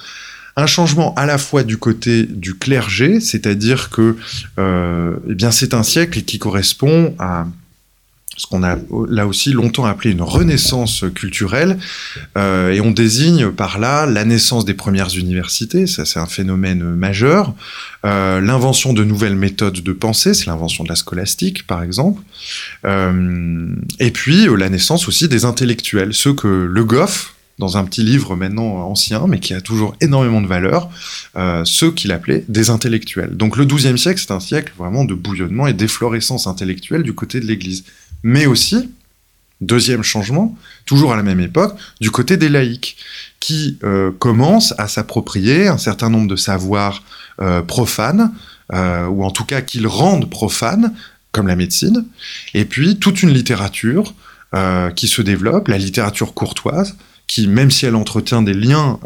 Un 0.56 0.66
changement 0.66 1.14
à 1.14 1.26
la 1.26 1.38
fois 1.38 1.62
du 1.62 1.78
côté 1.78 2.24
du 2.24 2.54
clergé, 2.54 3.20
c'est-à-dire 3.20 3.88
que 3.88 4.16
eh 4.58 5.34
bien 5.34 5.52
c'est 5.52 5.74
un 5.74 5.84
siècle 5.84 6.22
qui 6.22 6.38
correspond 6.38 7.14
à 7.18 7.46
ce 8.40 8.46
qu'on 8.46 8.62
a 8.62 8.78
là 9.06 9.26
aussi 9.26 9.52
longtemps 9.52 9.84
appelé 9.84 10.12
une 10.12 10.22
renaissance 10.22 11.04
culturelle, 11.14 11.78
euh, 12.38 12.72
et 12.72 12.80
on 12.80 12.90
désigne 12.90 13.50
par 13.50 13.78
là 13.78 14.06
la 14.06 14.24
naissance 14.24 14.64
des 14.64 14.72
premières 14.72 15.14
universités, 15.14 15.86
ça 15.86 16.06
c'est 16.06 16.18
un 16.18 16.26
phénomène 16.26 16.82
majeur, 16.82 17.52
euh, 18.06 18.40
l'invention 18.40 18.94
de 18.94 19.04
nouvelles 19.04 19.36
méthodes 19.36 19.82
de 19.82 19.92
pensée, 19.92 20.32
c'est 20.32 20.46
l'invention 20.46 20.84
de 20.84 20.88
la 20.88 20.96
scolastique 20.96 21.66
par 21.66 21.82
exemple, 21.82 22.22
euh, 22.86 23.76
et 23.98 24.10
puis 24.10 24.46
la 24.56 24.70
naissance 24.70 25.06
aussi 25.06 25.28
des 25.28 25.44
intellectuels, 25.44 26.14
ceux 26.14 26.32
que 26.32 26.48
Le 26.48 26.84
Goff, 26.84 27.34
dans 27.58 27.76
un 27.76 27.84
petit 27.84 28.02
livre 28.02 28.36
maintenant 28.36 28.76
ancien, 28.88 29.26
mais 29.28 29.38
qui 29.38 29.52
a 29.52 29.60
toujours 29.60 29.94
énormément 30.00 30.40
de 30.40 30.46
valeur, 30.46 30.88
ceux 31.64 31.90
qu'il 31.90 32.10
appelait 32.10 32.42
des 32.48 32.70
intellectuels. 32.70 33.36
Donc 33.36 33.58
le 33.58 33.66
XIIe 33.66 33.98
siècle, 33.98 34.18
c'est 34.18 34.32
un 34.32 34.40
siècle 34.40 34.72
vraiment 34.78 35.04
de 35.04 35.12
bouillonnement 35.12 35.66
et 35.66 35.74
d'efflorescence 35.74 36.46
intellectuelle 36.46 37.02
du 37.02 37.12
côté 37.12 37.38
de 37.38 37.44
l'Église 37.44 37.84
mais 38.22 38.46
aussi 38.46 38.90
Deuxième 39.60 40.02
changement, 40.02 40.56
toujours 40.86 41.12
à 41.12 41.16
la 41.16 41.22
même 41.22 41.40
époque, 41.40 41.76
du 42.00 42.10
côté 42.10 42.38
des 42.38 42.48
laïcs, 42.48 42.96
qui 43.40 43.78
euh, 43.84 44.10
commencent 44.10 44.72
à 44.78 44.88
s'approprier 44.88 45.68
un 45.68 45.76
certain 45.76 46.08
nombre 46.08 46.28
de 46.28 46.36
savoirs 46.36 47.02
euh, 47.42 47.60
profanes, 47.60 48.32
euh, 48.72 49.06
ou 49.06 49.22
en 49.22 49.30
tout 49.30 49.44
cas 49.44 49.60
qu'ils 49.60 49.86
rendent 49.86 50.30
profanes, 50.30 50.94
comme 51.30 51.46
la 51.46 51.56
médecine, 51.56 52.06
et 52.54 52.64
puis 52.64 52.98
toute 52.98 53.22
une 53.22 53.30
littérature 53.30 54.14
qui 54.96 55.06
se 55.06 55.22
développe, 55.22 55.68
la 55.68 55.78
littérature 55.78 56.34
courtoise, 56.34 56.96
qui, 57.28 57.46
même 57.46 57.70
si 57.70 57.86
elle 57.86 57.94
entretient 57.94 58.42
des 58.42 58.52
liens 58.52 58.98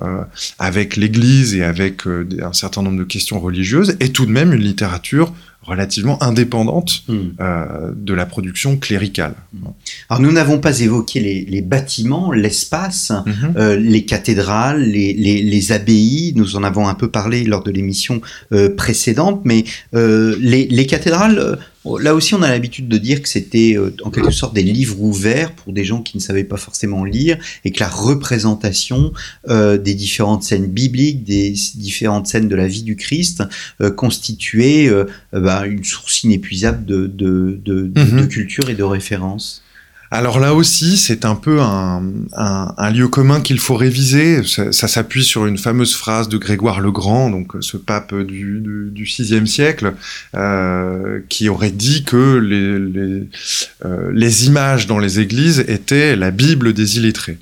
avec 0.59 0.97
l'Église 0.97 1.54
et 1.54 1.62
avec 1.62 2.06
un 2.06 2.54
certain 2.54 2.80
nombre 2.80 2.97
de 2.97 3.04
questions 3.04 3.38
religieuses, 3.38 3.94
est 4.00 4.14
tout 4.14 4.25
de 4.25 4.30
même 4.30 4.54
une 4.54 4.62
littérature 4.62 5.35
relativement 5.66 6.23
indépendante 6.23 7.02
Hmm. 7.09 7.14
euh, 7.40 7.92
de 7.97 8.14
la 8.14 8.26
production 8.26 8.76
cléricale. 8.76 9.35
Alors 10.09 10.21
nous 10.23 10.33
n'avons 10.33 10.59
pas 10.59 10.80
évoqué 10.80 11.21
les, 11.21 11.44
les 11.44 11.62
bâtiments, 11.62 12.33
l'espace, 12.33 13.12
Mhm. 13.26 13.54
euh, 13.56 13.76
les 13.76 14.04
cathédrales, 14.04 14.83
les, 14.83 15.12
les, 15.14 15.42
les 15.42 15.73
abbayes, 15.73 16.33
nous 16.37 16.56
en 16.56 16.62
avons 16.64 16.87
un 16.88 16.94
peu 16.94 17.09
parlé 17.11 17.44
lors 17.44 17.62
de 17.62 17.71
l'émission 17.71 18.21
euh, 18.52 18.68
précédente, 18.75 19.42
mais 19.44 19.64
les, 19.92 20.66
les 20.66 20.87
cathédrales, 20.87 21.59
là 22.00 22.14
aussi 22.14 22.35
on 22.35 22.43
a 22.43 22.49
l'habitude 22.49 22.88
de 22.88 22.97
dire 22.99 23.21
que 23.23 23.29
c'était 23.29 23.75
euh, 23.76 23.95
en 24.05 24.11
quelque 24.11 24.31
sorte 24.31 24.55
des 24.55 24.62
livres 24.62 25.00
ouverts 25.00 25.53
pour 25.53 25.73
des 25.73 25.85
gens 25.85 26.00
qui 26.03 26.17
ne 26.17 26.23
savaient 26.23 26.45
pas 26.45 26.57
forcément 26.57 27.05
lire, 27.05 27.37
et 27.64 27.71
que 27.73 27.81
la 27.81 27.88
représentation 27.88 29.12
euh, 29.49 29.76
des 29.79 29.95
différentes 29.95 30.43
scènes 30.43 30.67
bibliques, 30.67 31.25
des 31.25 31.55
différentes 31.75 32.26
scènes 32.26 32.49
de 32.49 32.57
la 32.57 32.67
vie 32.67 32.83
du 32.83 32.97
Christ, 32.97 33.43
euh, 33.81 33.91
constituait 33.91 34.88
euh, 34.88 35.05
bah, 35.33 35.67
une 35.67 35.85
source 35.85 36.23
inépuisable 36.25 36.85
de, 36.85 37.07
de, 37.07 37.59
de, 37.64 37.87
de- 37.88 38.00
Mhm. 38.00 38.21
de 38.23 38.26
culture 38.26 38.69
et 38.71 38.75
de 38.75 38.83
référence. 38.83 39.62
Alors 40.11 40.38
là 40.38 40.54
aussi, 40.54 40.96
c'est 40.96 41.25
un 41.25 41.34
peu 41.34 41.61
un, 41.61 42.02
un- 42.37 42.75
un 42.76 42.90
lieu 42.90 43.08
commun 43.08 43.40
qu'il 43.40 43.58
faut 43.58 43.75
réviser. 43.75 44.44
Ça, 44.44 44.70
ça 44.70 44.87
s'appuie 44.87 45.25
sur 45.25 45.46
une 45.46 45.58
fameuse 45.58 45.94
phrase 45.96 46.28
de 46.28 46.38
Grégoire 46.38 46.80
le 46.80 46.92
Grand, 46.92 47.30
donc 47.30 47.52
ce 47.61 47.76
pape 47.76 48.14
du, 48.14 48.61
du, 48.61 48.90
du 48.92 49.04
VIe 49.04 49.46
siècle, 49.49 49.94
euh, 50.37 51.20
qui 51.28 51.49
aurait 51.49 51.73
dit 51.73 52.04
que 52.04 52.37
les, 52.37 52.78
les, 52.78 53.28
euh, 53.84 54.11
les 54.14 54.46
images 54.46 54.87
dans 54.87 54.99
les 54.99 55.18
églises 55.18 55.64
étaient 55.66 56.14
la 56.14 56.30
Bible 56.30 56.73
des 56.75 56.99
illettrés. 56.99 57.38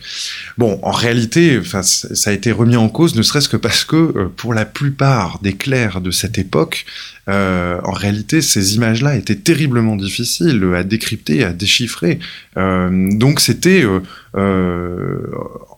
Bon, 0.56 0.78
en 0.82 0.92
réalité, 0.92 1.58
enfin, 1.60 1.82
ça 1.82 2.30
a 2.30 2.32
été 2.32 2.52
remis 2.52 2.76
en 2.76 2.88
cause, 2.88 3.14
ne 3.16 3.22
serait-ce 3.22 3.48
que 3.50 3.58
parce 3.58 3.84
que 3.84 3.96
euh, 3.96 4.28
pour 4.34 4.54
la 4.54 4.64
plupart 4.64 5.40
des 5.42 5.52
clercs 5.52 6.00
de 6.00 6.10
cette 6.10 6.38
époque, 6.38 6.86
euh, 7.28 7.78
en 7.84 7.92
réalité, 7.92 8.40
ces 8.42 8.74
images-là 8.74 9.14
étaient 9.16 9.36
terriblement 9.36 9.94
difficiles 9.94 10.64
à 10.74 10.82
décrypter, 10.82 11.44
à 11.44 11.52
déchiffrer. 11.52 12.18
Euh, 12.56 13.08
donc 13.12 13.40
c'était, 13.40 13.82
euh, 13.82 14.00
euh, 14.36 15.26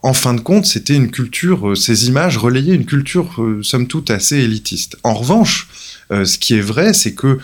en 0.02 0.12
fin 0.12 0.34
de 0.34 0.40
compte, 0.40 0.66
c'était 0.66 0.94
une 0.94 1.10
culture, 1.10 1.76
ces 1.76 2.08
images 2.08 2.36
relayaient 2.36 2.74
une 2.74 2.86
culture, 2.86 3.36
somme 3.62 3.86
toute, 3.86 4.10
assez 4.10 4.38
élitiste. 4.38 4.96
En 5.02 5.14
revanche, 5.14 5.68
ce 6.10 6.38
qui 6.38 6.54
est 6.54 6.60
vrai, 6.60 6.92
c'est 6.92 7.14
que 7.14 7.38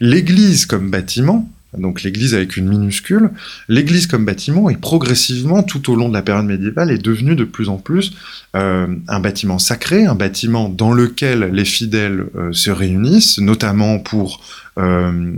l'Église 0.00 0.66
comme 0.66 0.90
bâtiment, 0.90 1.50
donc 1.78 2.02
l'Église 2.02 2.34
avec 2.34 2.56
une 2.56 2.68
minuscule, 2.68 3.30
l'Église 3.68 4.06
comme 4.06 4.24
bâtiment 4.24 4.70
est 4.70 4.80
progressivement, 4.80 5.62
tout 5.62 5.90
au 5.90 5.96
long 5.96 6.08
de 6.08 6.14
la 6.14 6.22
période 6.22 6.46
médiévale, 6.46 6.90
est 6.90 6.98
devenue 6.98 7.36
de 7.36 7.44
plus 7.44 7.68
en 7.68 7.76
plus 7.76 8.12
euh, 8.56 8.88
un 9.06 9.20
bâtiment 9.20 9.58
sacré, 9.58 10.04
un 10.06 10.16
bâtiment 10.16 10.68
dans 10.68 10.92
lequel 10.92 11.50
les 11.52 11.64
fidèles 11.64 12.26
euh, 12.34 12.52
se 12.52 12.70
réunissent, 12.70 13.38
notamment 13.38 13.98
pour 13.98 14.40
euh, 14.78 15.32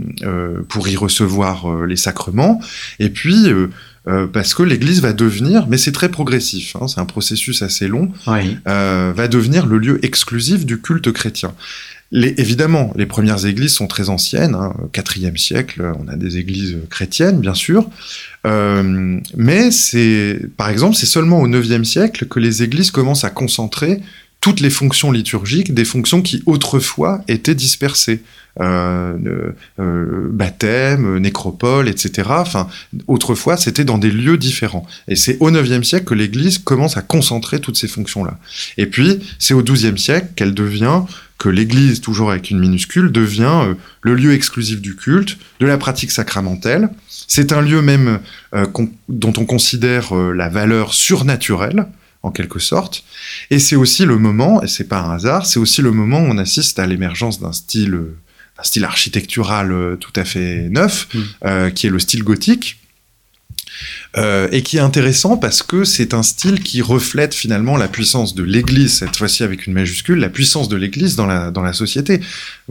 pour 0.69 0.87
y 0.87 0.95
recevoir 0.95 1.85
les 1.85 1.97
sacrements, 1.97 2.61
et 2.99 3.09
puis 3.09 3.47
parce 4.31 4.53
que 4.53 4.63
l'Église 4.63 5.01
va 5.01 5.11
devenir, 5.11 5.67
mais 5.67 5.77
c'est 5.77 5.91
très 5.91 6.09
progressif, 6.09 6.75
hein, 6.75 6.87
c'est 6.87 6.99
un 6.99 7.05
processus 7.05 7.61
assez 7.61 7.87
long, 7.87 8.11
Oui. 8.27 8.57
va 8.65 9.27
devenir 9.27 9.65
le 9.65 9.79
lieu 9.79 10.05
exclusif 10.05 10.65
du 10.65 10.79
culte 10.79 11.11
chrétien. 11.11 11.53
Les, 12.15 12.35
évidemment, 12.37 12.93
les 12.95 13.07
premières 13.07 13.47
églises 13.47 13.73
sont 13.73 13.87
très 13.87 14.09
anciennes, 14.09 14.53
hein, 14.53 14.75
4e 14.93 15.35
siècle, 15.35 15.93
on 15.99 16.07
a 16.07 16.15
des 16.15 16.37
églises 16.37 16.77
chrétiennes, 16.91 17.39
bien 17.39 17.55
sûr, 17.55 17.89
euh, 18.45 19.19
mais 19.35 19.71
c'est, 19.71 20.39
par 20.55 20.69
exemple, 20.69 20.95
c'est 20.95 21.07
seulement 21.07 21.41
au 21.41 21.47
9e 21.47 21.83
siècle 21.83 22.27
que 22.27 22.39
les 22.39 22.61
églises 22.61 22.91
commencent 22.91 23.23
à 23.23 23.31
concentrer 23.31 23.99
toutes 24.43 24.59
les 24.59 24.69
fonctions 24.69 25.09
liturgiques, 25.09 25.73
des 25.73 25.85
fonctions 25.85 26.21
qui 26.21 26.43
autrefois 26.45 27.21
étaient 27.29 27.55
dispersées. 27.55 28.21
Euh, 28.59 29.17
euh, 29.79 30.29
baptême, 30.29 31.17
nécropole, 31.17 31.87
etc. 31.89 32.29
Enfin, 32.29 32.67
autrefois, 33.07 33.57
c'était 33.57 33.83
dans 33.83 33.97
des 33.97 34.11
lieux 34.11 34.37
différents. 34.37 34.85
Et 35.07 35.15
c'est 35.15 35.37
au 35.39 35.49
9e 35.49 35.81
siècle 35.81 36.05
que 36.05 36.13
l'Église 36.13 36.59
commence 36.59 36.95
à 36.95 37.01
concentrer 37.01 37.59
toutes 37.61 37.77
ces 37.77 37.87
fonctions-là. 37.87 38.37
Et 38.77 38.85
puis, 38.85 39.21
c'est 39.39 39.55
au 39.55 39.63
12e 39.63 39.97
siècle 39.97 40.27
qu'elle 40.35 40.53
devient, 40.53 41.01
que 41.39 41.49
l'Église, 41.49 41.99
toujours 41.99 42.29
avec 42.29 42.51
une 42.51 42.59
minuscule, 42.59 43.11
devient 43.11 43.63
euh, 43.65 43.73
le 44.01 44.13
lieu 44.13 44.33
exclusif 44.33 44.81
du 44.81 44.95
culte, 44.95 45.37
de 45.59 45.65
la 45.65 45.77
pratique 45.77 46.11
sacramentelle. 46.11 46.89
C'est 47.09 47.51
un 47.53 47.61
lieu 47.61 47.81
même 47.81 48.19
euh, 48.53 48.67
dont 49.09 49.33
on 49.37 49.45
considère 49.45 50.15
euh, 50.15 50.31
la 50.31 50.49
valeur 50.49 50.93
surnaturelle, 50.93 51.87
en 52.23 52.31
quelque 52.31 52.59
sorte. 52.59 53.03
Et 53.51 53.59
c'est 53.59 53.75
aussi 53.75 54.05
le 54.05 54.17
moment, 54.17 54.63
et 54.63 54.67
c'est 54.67 54.87
pas 54.87 54.99
un 55.01 55.13
hasard, 55.13 55.45
c'est 55.45 55.59
aussi 55.59 55.81
le 55.81 55.91
moment 55.91 56.19
où 56.21 56.25
on 56.25 56.37
assiste 56.37 56.79
à 56.79 56.87
l'émergence 56.87 57.39
d'un 57.39 57.51
style, 57.53 57.91
d'un 58.57 58.63
style 58.63 58.85
architectural 58.85 59.71
euh, 59.71 59.95
tout 59.97 60.13
à 60.15 60.25
fait 60.25 60.69
neuf, 60.69 61.07
Mm. 61.13 61.19
euh, 61.45 61.69
qui 61.69 61.87
est 61.87 61.89
le 61.89 61.99
style 61.99 62.23
gothique. 62.23 62.79
Euh, 64.17 64.47
et 64.51 64.61
qui 64.61 64.77
est 64.77 64.81
intéressant 64.81 65.35
parce 65.35 65.63
que 65.63 65.83
c'est 65.83 66.13
un 66.13 66.21
style 66.21 66.61
qui 66.61 66.83
reflète 66.83 67.33
finalement 67.33 67.75
la 67.75 67.87
puissance 67.87 68.35
de 68.35 68.43
l'Église, 68.43 68.93
cette 68.99 69.15
fois-ci 69.15 69.41
avec 69.43 69.65
une 69.65 69.73
majuscule, 69.73 70.19
la 70.19 70.29
puissance 70.29 70.69
de 70.69 70.75
l'Église 70.75 71.15
dans 71.15 71.25
la, 71.25 71.49
dans 71.49 71.63
la 71.63 71.73
société. 71.73 72.21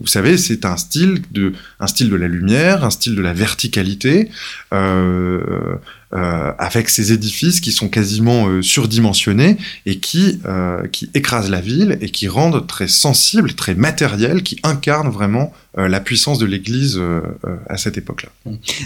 Vous 0.01 0.07
savez, 0.07 0.39
c'est 0.39 0.65
un 0.65 0.77
style 0.77 1.21
de, 1.33 1.53
un 1.81 1.89
style 1.89 2.09
de 2.09 2.15
la 2.15 2.29
lumière, 2.29 2.85
un 2.85 2.91
style 2.91 3.17
de 3.17 3.21
la 3.21 3.33
verticalité, 3.33 4.31
euh, 4.73 5.75
euh, 6.15 6.53
avec 6.59 6.91
ces 6.91 7.15
édifices 7.15 7.61
qui 7.61 7.73
sont 7.73 7.89
quasiment 7.89 8.47
euh, 8.47 8.61
surdimensionnés 8.61 9.57
et 9.87 9.99
qui, 9.99 10.41
euh, 10.45 10.87
qui 10.89 11.09
écrasent 11.15 11.49
la 11.49 11.63
ville 11.63 11.97
et 12.03 12.11
qui 12.11 12.29
rendent 12.29 12.67
très 12.67 12.87
sensible, 12.87 13.55
très 13.55 13.75
matériel, 13.75 14.43
qui 14.43 14.59
incarnent 14.63 15.09
vraiment 15.09 15.55
la 15.75 16.01
puissance 16.01 16.39
de 16.39 16.45
l'Église 16.45 17.01
à 17.67 17.79
cette 17.79 17.97
époque-là. 17.97 18.29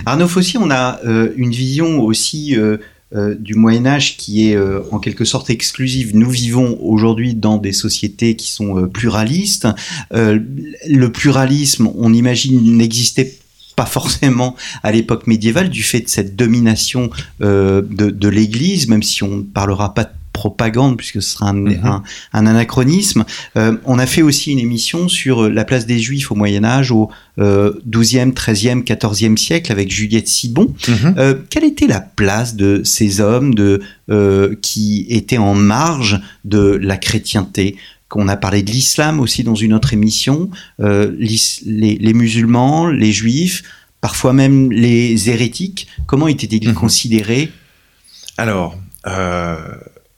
Arnaud 0.07 0.29
Fossy, 0.29 0.57
on 0.57 0.71
a 0.71 1.01
une 1.37 1.51
vision 1.51 2.01
aussi 2.01 2.57
du 3.13 3.55
Moyen 3.57 3.87
Âge 3.87 4.17
qui 4.17 4.49
est 4.49 4.57
en 4.93 5.01
quelque 5.01 5.25
sorte 5.25 5.51
exclusive. 5.51 6.15
Nous 6.15 6.31
vivons 6.31 6.79
aujourd'hui 6.81 7.35
dans 7.35 7.59
des 7.59 7.73
sociétés 7.73 8.37
qui 8.37 8.53
sont 8.53 8.87
pluralistes. 8.87 9.67
Le 10.13 11.07
pluralisme, 11.09 11.91
on 11.97 12.15
imagine, 12.15 12.77
n'existait 12.77 13.37
pas 13.77 13.87
forcément 13.87 14.57
à 14.83 14.91
l'époque 14.91 15.27
médiévale 15.27 15.69
du 15.69 15.83
fait 15.83 16.01
de 16.01 16.09
cette 16.09 16.35
domination 16.35 17.11
euh, 17.43 17.83
de, 17.89 18.11
de 18.11 18.29
l'Église, 18.29 18.89
même 18.89 19.03
si 19.03 19.23
on 19.23 19.37
ne 19.37 19.43
parlera 19.43 19.95
pas 19.95 20.05
de 20.05 20.11
propagande 20.33 20.99
puisque 20.99 21.23
ce 21.23 21.31
sera 21.31 21.49
un, 21.49 21.55
Mhm. 21.55 21.81
un- 21.85 22.03
un 22.35 22.47
anachronisme. 22.47 23.25
Euh, 23.57 23.77
on 23.87 23.99
a 23.99 24.05
fait 24.05 24.21
aussi 24.21 24.53
une 24.53 24.59
émission 24.59 25.09
sur 25.09 25.45
euh, 25.45 25.49
la 25.49 25.65
place 25.65 25.87
des 25.87 25.99
Juifs 25.99 26.31
au 26.31 26.35
Moyen 26.35 26.63
Âge, 26.63 26.91
au 26.91 27.11
euh, 27.39 27.73
12e, 27.87 28.33
13e, 28.35 28.83
14e 28.85 29.39
siècle 29.39 29.73
avec 29.73 29.91
Juliette 29.91 30.29
Sibon. 30.29 30.75
Euh, 31.17 31.37
quelle 31.49 31.65
était 31.65 31.87
la 31.87 32.01
place 32.03 32.55
de 32.55 32.83
ces 32.85 33.21
hommes 33.23 33.55
de, 33.55 33.81
qui 34.63 35.07
étaient 35.09 35.39
en 35.39 35.55
marge 35.55 36.21
de 36.45 36.79
la 36.83 36.97
chrétienté 36.99 37.77
qu'on 38.09 38.29
a 38.29 38.37
parlé 38.37 38.63
de 38.63 38.71
l'islam 38.71 39.21
aussi 39.21 39.43
dans 39.43 39.55
une 39.57 39.73
autre 39.75 39.93
émission, 39.93 40.51
euh, 40.81 41.13
les, 41.19 41.97
les 41.99 42.13
musulmans, 42.15 42.87
les 42.89 43.13
juifs, 43.13 43.63
parfois 44.01 44.33
même 44.33 44.71
les 44.71 45.29
hérétiques, 45.29 45.89
comment 46.07 46.29
étaient-ils 46.29 46.69
Mhm. 46.69 46.75
considérés? 46.75 47.51
Alors, 48.39 48.77
euh, 49.07 49.57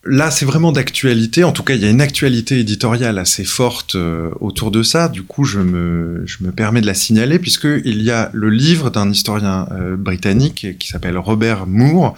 là, 0.09 0.31
c'est 0.31 0.47
vraiment 0.47 0.73
d'actualité. 0.73 1.45
En 1.45 1.53
tout 1.53 1.63
cas, 1.63 1.75
il 1.75 1.83
y 1.83 1.85
a 1.85 1.91
une 1.91 2.01
actualité 2.01 2.59
éditoriale 2.59 3.19
assez 3.19 3.45
forte 3.45 3.95
euh, 3.95 4.31
autour 4.41 4.71
de 4.71 4.83
ça. 4.83 5.09
Du 5.09 5.23
coup, 5.23 5.45
je 5.45 5.61
me, 5.61 6.23
je 6.27 6.39
me 6.41 6.51
permets 6.51 6.81
de 6.81 6.87
la 6.87 6.95
signaler, 6.95 7.39
puisqu'il 7.39 8.03
y 8.03 8.11
a 8.11 8.31
le 8.33 8.51
livre 8.51 8.91
d'un 8.91 9.11
historien 9.11 9.69
euh, 9.73 9.97
britannique 9.97 10.79
qui 10.79 10.89
s'appelle 10.89 11.19
Robert 11.19 11.67
Moore, 11.67 12.17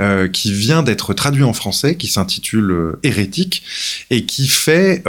euh, 0.00 0.28
qui 0.28 0.52
vient 0.52 0.82
d'être 0.82 1.14
traduit 1.14 1.44
en 1.44 1.52
français, 1.52 1.96
qui 1.96 2.08
s'intitule 2.08 2.70
euh, 2.70 2.98
Hérétique, 3.02 3.62
et 4.10 4.24
qui 4.24 4.48
fait, 4.48 5.02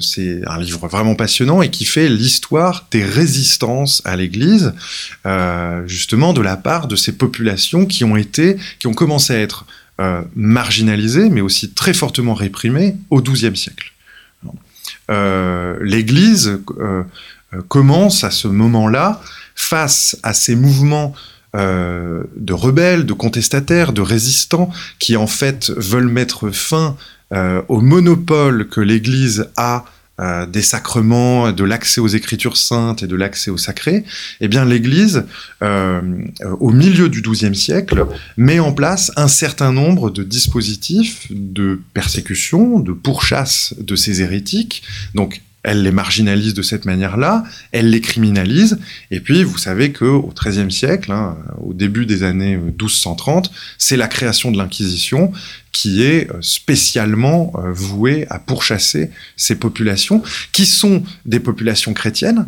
c'est 0.00 0.40
un 0.46 0.58
livre 0.58 0.88
vraiment 0.88 1.14
passionnant, 1.14 1.62
et 1.62 1.70
qui 1.70 1.84
fait 1.84 2.08
l'histoire 2.08 2.86
des 2.90 3.04
résistances 3.04 4.02
à 4.04 4.16
l'Église, 4.16 4.72
justement 5.86 6.32
de 6.32 6.40
la 6.40 6.56
part 6.56 6.86
de 6.86 6.96
ces 6.96 7.12
populations 7.12 7.86
qui 7.86 8.04
ont 8.04 8.16
été, 8.16 8.56
qui 8.78 8.86
ont 8.86 8.94
commencé 8.94 9.34
à 9.34 9.38
être 9.38 9.66
euh, 10.00 10.22
marginalisées, 10.34 11.30
mais 11.30 11.40
aussi 11.40 11.70
très 11.70 11.94
fortement 11.94 12.34
réprimées 12.34 12.96
au 13.10 13.22
XIIe 13.22 13.56
siècle. 13.56 13.92
Euh, 15.10 15.76
L'Église 15.80 16.60
euh, 16.78 17.02
commence 17.68 18.24
à 18.24 18.30
ce 18.30 18.48
moment-là, 18.48 19.20
face 19.54 20.18
à 20.22 20.34
ces 20.34 20.56
mouvements 20.56 21.14
euh, 21.54 22.24
de 22.36 22.52
rebelles, 22.52 23.06
de 23.06 23.12
contestataires, 23.12 23.92
de 23.92 24.02
résistants, 24.02 24.70
qui 24.98 25.16
en 25.16 25.26
fait 25.26 25.70
veulent 25.70 26.08
mettre 26.08 26.50
fin 26.50 26.96
au 27.68 27.80
monopole 27.80 28.68
que 28.68 28.80
l'Église 28.80 29.48
a 29.56 29.84
euh, 30.20 30.46
des 30.46 30.62
sacrements, 30.62 31.52
de 31.52 31.64
l'accès 31.64 32.00
aux 32.00 32.06
Écritures 32.06 32.56
saintes 32.56 33.02
et 33.02 33.06
de 33.06 33.16
l'accès 33.16 33.50
au 33.50 33.58
sacré, 33.58 34.04
eh 34.40 34.48
bien 34.48 34.64
l'Église, 34.64 35.24
euh, 35.62 36.00
au 36.60 36.70
milieu 36.70 37.08
du 37.08 37.20
XIIe 37.20 37.54
siècle, 37.54 38.06
met 38.36 38.58
en 38.58 38.72
place 38.72 39.12
un 39.16 39.28
certain 39.28 39.72
nombre 39.72 40.10
de 40.10 40.22
dispositifs 40.22 41.26
de 41.30 41.80
persécution, 41.92 42.78
de 42.78 42.92
pourchasse 42.92 43.74
de 43.78 43.94
ces 43.94 44.22
hérétiques. 44.22 44.82
Donc 45.14 45.42
elle 45.66 45.82
les 45.82 45.90
marginalise 45.90 46.54
de 46.54 46.62
cette 46.62 46.84
manière-là, 46.84 47.42
elle 47.72 47.90
les 47.90 48.00
criminalise, 48.00 48.78
et 49.10 49.18
puis 49.18 49.42
vous 49.42 49.58
savez 49.58 49.92
qu'au 49.92 50.32
XIIIe 50.40 50.70
siècle, 50.70 51.10
hein, 51.10 51.36
au 51.60 51.74
début 51.74 52.06
des 52.06 52.22
années 52.22 52.56
1230, 52.56 53.50
c'est 53.76 53.96
la 53.96 54.06
création 54.06 54.52
de 54.52 54.58
l'Inquisition 54.58 55.32
qui 55.72 56.04
est 56.04 56.30
euh, 56.30 56.38
spécialement 56.40 57.52
euh, 57.56 57.72
vouée 57.72 58.26
à 58.30 58.38
pourchasser 58.38 59.10
ces 59.36 59.56
populations, 59.56 60.22
qui 60.52 60.66
sont 60.66 61.02
des 61.24 61.40
populations 61.40 61.94
chrétiennes, 61.94 62.46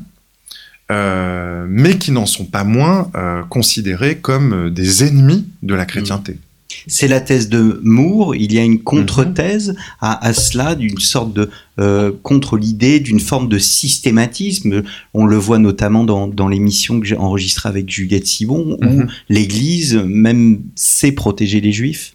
euh, 0.92 1.66
mais 1.68 1.98
qui 1.98 2.12
n'en 2.12 2.24
sont 2.24 2.46
pas 2.46 2.64
moins 2.64 3.10
considérées 3.50 4.18
comme 4.18 4.70
des 4.70 5.04
ennemis 5.04 5.44
de 5.62 5.74
la 5.74 5.86
chrétienté. 5.86 6.38
C'est 6.86 7.08
la 7.08 7.20
thèse 7.20 7.48
de 7.48 7.80
Moore. 7.82 8.34
Il 8.34 8.52
y 8.52 8.58
a 8.58 8.64
une 8.64 8.82
contre-thèse 8.82 9.74
à, 10.00 10.32
cela, 10.32 10.74
d'une 10.74 10.98
sorte 10.98 11.32
de 11.32 11.50
euh, 11.78 12.12
contre 12.22 12.56
l'idée 12.56 13.00
d'une 13.00 13.20
forme 13.20 13.48
de 13.48 13.58
systématisme. 13.58 14.82
On 15.14 15.26
le 15.26 15.36
voit 15.36 15.58
notamment 15.58 16.04
dans, 16.04 16.48
l'émission 16.48 17.00
que 17.00 17.06
j'ai 17.06 17.16
enregistrée 17.16 17.68
avec 17.68 17.90
Juliette 17.90 18.26
Sibon, 18.26 18.78
où 18.80 18.84
mhm. 18.84 19.08
l'Église 19.28 19.94
même 19.94 20.62
sait 20.74 21.12
protéger 21.12 21.60
les 21.60 21.72
Juifs. 21.72 22.14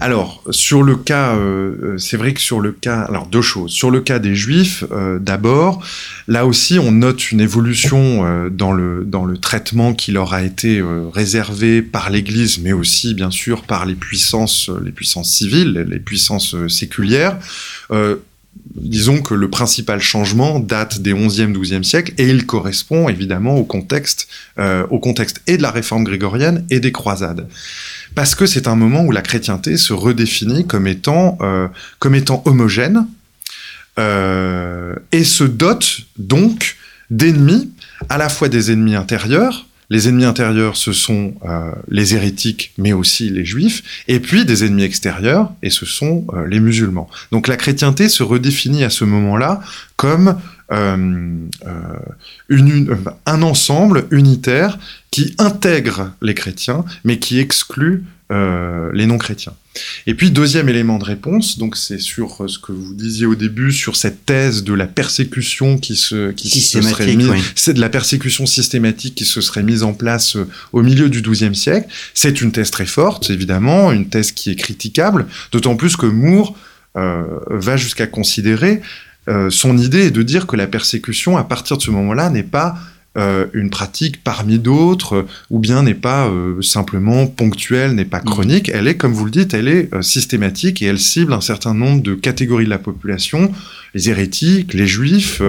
Alors, 0.00 0.42
sur 0.50 0.82
le 0.82 0.96
cas, 0.96 1.34
euh, 1.34 1.76
euh, 1.82 1.98
c'est 1.98 2.16
vrai 2.16 2.34
que 2.34 2.40
sur 2.40 2.60
le 2.60 2.72
cas, 2.72 3.00
alors 3.00 3.26
deux 3.26 3.42
choses. 3.42 3.72
Sur 3.72 3.90
le 3.90 4.00
cas 4.00 4.18
des 4.18 4.34
Juifs, 4.34 4.84
euh, 4.92 5.18
d'abord, 5.18 5.82
là 6.28 6.46
aussi, 6.46 6.78
on 6.78 6.92
note 6.92 7.32
une 7.32 7.40
évolution 7.40 8.50
dans, 8.50 8.72
le, 8.72 9.04
dans 9.04 9.24
le 9.24 9.38
traitement 9.38 9.94
qui 9.94 10.12
leur 10.12 10.34
a 10.34 10.42
été 10.42 10.82
réservé 11.12 11.82
par 11.82 12.10
l'Église, 12.10 12.58
mais 12.58 12.72
aussi, 12.72 13.14
bien 13.14 13.30
sûr, 13.30 13.62
par 13.62 13.86
les 13.86 13.94
puissances, 13.94 14.70
les 14.84 14.92
puissances 14.92 15.32
civiles, 15.32 15.86
les 15.88 15.98
puissances 15.98 16.56
séculières 16.68 17.38
disons 18.74 19.20
que 19.20 19.34
le 19.34 19.50
principal 19.50 20.00
changement 20.00 20.60
date 20.60 21.00
des 21.00 21.12
11e, 21.12 21.52
12e 21.52 21.82
siècles 21.82 22.14
et 22.18 22.26
il 22.26 22.46
correspond 22.46 23.08
évidemment 23.08 23.56
au 23.56 23.64
contexte, 23.64 24.28
au 24.58 24.98
contexte 24.98 25.42
et 25.46 25.58
de 25.58 25.62
la 25.62 25.70
réforme 25.70 26.04
grégorienne 26.04 26.64
et 26.70 26.80
des 26.80 26.92
croisades 26.92 27.48
parce 28.16 28.34
que 28.34 28.46
c'est 28.46 28.66
un 28.66 28.76
moment 28.76 29.04
où 29.04 29.12
la 29.12 29.20
chrétienté 29.20 29.76
se 29.76 29.92
redéfinit 29.92 30.66
comme 30.66 30.86
étant, 30.86 31.38
euh, 31.42 31.68
homogène 32.46 33.06
euh, 33.98 34.96
et 35.12 35.22
se 35.22 35.44
dote 35.44 35.98
donc 36.18 36.76
d'ennemis, 37.10 37.70
à 38.08 38.16
la 38.16 38.30
fois 38.30 38.48
des 38.48 38.72
ennemis 38.72 38.96
intérieurs, 38.96 39.66
les 39.90 40.08
ennemis 40.08 40.24
intérieurs, 40.24 40.76
ce 40.76 40.92
sont 40.92 41.34
euh, 41.44 41.70
les 41.88 42.14
hérétiques, 42.14 42.72
mais 42.78 42.94
aussi 42.94 43.28
les 43.28 43.44
juifs, 43.44 44.04
et 44.08 44.18
puis 44.18 44.46
des 44.46 44.64
ennemis 44.64 44.82
extérieurs, 44.84 45.52
et 45.62 45.70
ce 45.70 45.84
sont 45.84 46.26
les 46.48 46.58
musulmans. 46.58 47.08
Donc 47.32 47.46
la 47.46 47.56
chrétienté 47.56 48.08
se 48.08 48.22
redéfinit 48.22 48.82
à 48.82 48.90
ce 48.90 49.04
moment-là 49.04 49.60
comme 49.96 50.36
une, 50.70 51.48
un 53.26 53.42
ensemble 53.42 54.06
unitaire 54.10 54.78
qui 55.10 55.34
intègre 55.38 56.12
les 56.20 56.34
chrétiens, 56.34 56.84
mais 57.04 57.18
qui 57.18 57.38
exclut 57.38 58.04
euh, 58.32 58.90
les 58.92 59.06
non-chrétiens. 59.06 59.54
Et 60.08 60.14
puis 60.14 60.32
deuxième 60.32 60.68
élément 60.68 60.98
de 60.98 61.04
réponse, 61.04 61.58
donc 61.58 61.76
c'est 61.76 62.00
sur 62.00 62.50
ce 62.50 62.58
que 62.58 62.72
vous 62.72 62.92
disiez 62.92 63.24
au 63.24 63.36
début, 63.36 63.70
sur 63.70 63.94
cette 63.94 64.26
thèse 64.26 64.64
de 64.64 64.74
la 64.74 64.88
persécution 64.88 65.78
qui 65.78 65.94
se, 65.94 66.32
qui 66.32 66.48
se 66.48 66.82
serait 66.82 67.14
mise, 67.14 67.30
c'est 67.54 67.74
de 67.74 67.80
la 67.80 67.88
persécution 67.88 68.44
systématique 68.44 69.14
qui 69.14 69.24
se 69.24 69.40
serait 69.40 69.62
mise 69.62 69.84
en 69.84 69.92
place 69.92 70.34
euh, 70.34 70.48
au 70.72 70.82
milieu 70.82 71.08
du 71.08 71.22
XIIe 71.22 71.54
siècle. 71.54 71.88
C'est 72.14 72.40
une 72.40 72.50
thèse 72.50 72.72
très 72.72 72.86
forte, 72.86 73.30
évidemment, 73.30 73.92
une 73.92 74.08
thèse 74.08 74.32
qui 74.32 74.50
est 74.50 74.56
critiquable, 74.56 75.26
d'autant 75.52 75.76
plus 75.76 75.96
que 75.96 76.06
Moore 76.06 76.58
euh, 76.96 77.22
va 77.48 77.76
jusqu'à 77.76 78.08
considérer 78.08 78.82
son 79.50 79.76
idée 79.76 80.06
est 80.06 80.10
de 80.10 80.22
dire 80.22 80.46
que 80.46 80.56
la 80.56 80.66
persécution, 80.66 81.36
à 81.36 81.44
partir 81.44 81.76
de 81.76 81.82
ce 81.82 81.90
moment-là, 81.90 82.30
n'est 82.30 82.42
pas 82.42 82.76
euh, 83.16 83.46
une 83.54 83.70
pratique 83.70 84.22
parmi 84.22 84.58
d'autres, 84.58 85.26
ou 85.48 85.58
bien 85.58 85.82
n'est 85.82 85.94
pas 85.94 86.28
euh, 86.28 86.60
simplement 86.60 87.26
ponctuelle, 87.26 87.92
n'est 87.94 88.04
pas 88.04 88.20
mm. 88.20 88.24
chronique. 88.24 88.68
Elle 88.68 88.86
est, 88.88 88.98
comme 88.98 89.12
vous 89.12 89.24
le 89.24 89.30
dites, 89.30 89.54
elle 89.54 89.68
est 89.68 89.92
euh, 89.94 90.02
systématique 90.02 90.82
et 90.82 90.86
elle 90.86 90.98
cible 90.98 91.32
un 91.32 91.40
certain 91.40 91.72
nombre 91.72 92.02
de 92.02 92.14
catégories 92.14 92.66
de 92.66 92.70
la 92.70 92.78
population, 92.78 93.50
les 93.94 94.10
hérétiques, 94.10 94.74
les 94.74 94.86
juifs, 94.86 95.40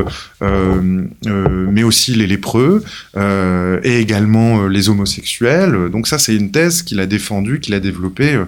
mais 0.42 1.84
aussi 1.84 2.14
les 2.14 2.28
lépreux, 2.28 2.82
et 3.18 4.00
également 4.00 4.68
les 4.68 4.88
homosexuels. 4.88 5.90
Donc 5.92 6.08
ça, 6.08 6.18
c'est 6.18 6.36
une 6.36 6.52
thèse 6.52 6.82
qu'il 6.82 7.02
a 7.02 7.06
défendue, 7.06 7.60
qu'il 7.60 7.74
a 7.74 7.82
développée 7.82 8.42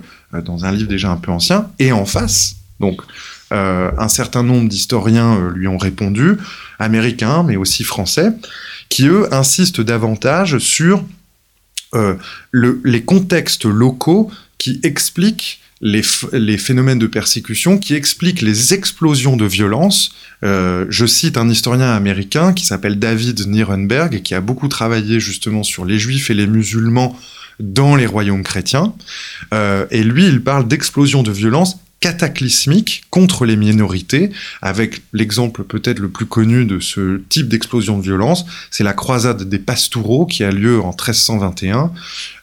dans 0.45 0.63
un 0.63 0.71
livre 0.71 0.87
déjà 0.87 1.11
un 1.11 1.17
peu 1.17 1.31
ancien. 1.31 1.67
Et 1.79 1.91
en 1.91 2.05
face, 2.05 2.55
donc, 2.79 3.01
un 3.51 4.07
certain 4.09 4.43
nombre 4.43 4.69
d'historiens 4.69 5.51
lui 5.55 5.67
ont 5.67 5.77
répondu, 5.77 6.37
américains, 6.77 7.43
mais 7.43 7.55
aussi 7.55 7.83
français, 7.83 8.31
qui 8.89 9.07
eux 9.07 9.33
insistent 9.33 9.81
davantage 9.81 10.57
sur 10.59 11.03
euh, 11.95 12.15
les 12.53 13.03
contextes 13.03 13.65
locaux 13.65 14.29
qui 14.57 14.79
expliquent 14.83 15.59
les, 15.81 16.03
phénomènes 16.57 16.99
de 16.99 17.07
persécution, 17.07 17.77
qui 17.77 17.95
expliquent 17.95 18.41
les 18.41 18.73
explosions 18.73 19.37
de 19.37 19.45
violence. 19.45 20.11
Euh, 20.43 20.85
je 20.89 21.05
cite 21.05 21.37
un 21.37 21.49
historien 21.49 21.91
américain 21.91 22.53
qui 22.53 22.65
s'appelle 22.65 22.99
David 22.99 23.47
Nierenberg 23.47 24.13
et 24.13 24.21
qui 24.21 24.35
a 24.35 24.41
beaucoup 24.41 24.67
travaillé 24.67 25.19
justement 25.19 25.63
sur 25.63 25.85
les 25.85 25.97
juifs 25.97 26.29
et 26.29 26.33
les 26.33 26.47
musulmans 26.47 27.17
dans 27.59 27.95
les 27.95 28.05
royaumes 28.05 28.43
chrétiens. 28.43 28.93
Euh, 29.53 29.85
et 29.89 30.03
lui, 30.03 30.27
il 30.27 30.43
parle 30.43 30.67
d'explosions 30.67 31.23
de 31.23 31.31
violence 31.31 31.77
cataclysmique 31.99 33.03
contre 33.09 33.45
les 33.45 33.55
minorités, 33.55 34.31
avec 34.61 35.01
l'exemple 35.13 35.63
peut-être 35.63 35.99
le 35.99 36.09
plus 36.09 36.25
connu 36.25 36.65
de 36.65 36.79
ce 36.79 37.21
type 37.29 37.49
d'explosion 37.49 37.97
de 37.97 38.03
violence, 38.03 38.45
c'est 38.71 38.83
la 38.83 38.93
croisade 38.93 39.43
des 39.43 39.59
Pastoureaux 39.59 40.25
qui 40.25 40.43
a 40.43 40.51
lieu 40.51 40.79
en 40.79 40.89
1321 40.89 41.91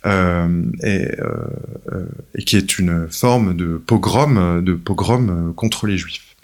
euh, 0.04 0.62
et, 0.82 1.08
euh, 1.20 1.26
euh, 1.92 2.04
et, 2.34 2.44
qui 2.44 2.56
est 2.56 2.78
une 2.78 3.08
forme 3.10 3.56
de 3.56 3.80
pogrom, 3.84 4.62
de 4.62 4.74
pogrom 4.74 5.52
contre 5.56 5.86
les 5.86 5.96
Juifs. 5.96 6.36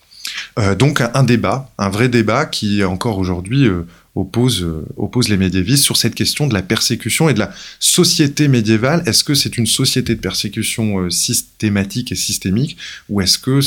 donc 0.78 1.02
un 1.02 1.22
débat, 1.22 1.70
un 1.78 1.90
vrai 1.90 2.08
débat 2.08 2.46
qui 2.46 2.82
encore 2.82 3.18
aujourd'hui 3.18 3.68
oppose, 4.14 4.62
euh, 4.62 4.84
oppose 4.96 5.28
les 5.30 5.38
médiévistes 5.38 5.84
sur 5.84 5.96
cette 5.96 6.14
question 6.14 6.46
de 6.46 6.52
la 6.52 6.62
persécution 6.62 7.28
et 7.30 7.34
de 7.34 7.38
la 7.38 7.52
société 7.80 8.46
médiévale. 8.46 9.02
Est-ce 9.06 9.24
que 9.24 9.34
c'est 9.34 9.56
une 9.56 9.66
société 9.66 10.14
de 10.14 10.20
persécution 10.20 10.98
euh, 10.98 11.10
systématique 11.10 12.12
et 12.12 12.14
systémique 12.14 12.76
ou 13.08 13.22
est-ce 13.22 13.38
que 13.38 13.60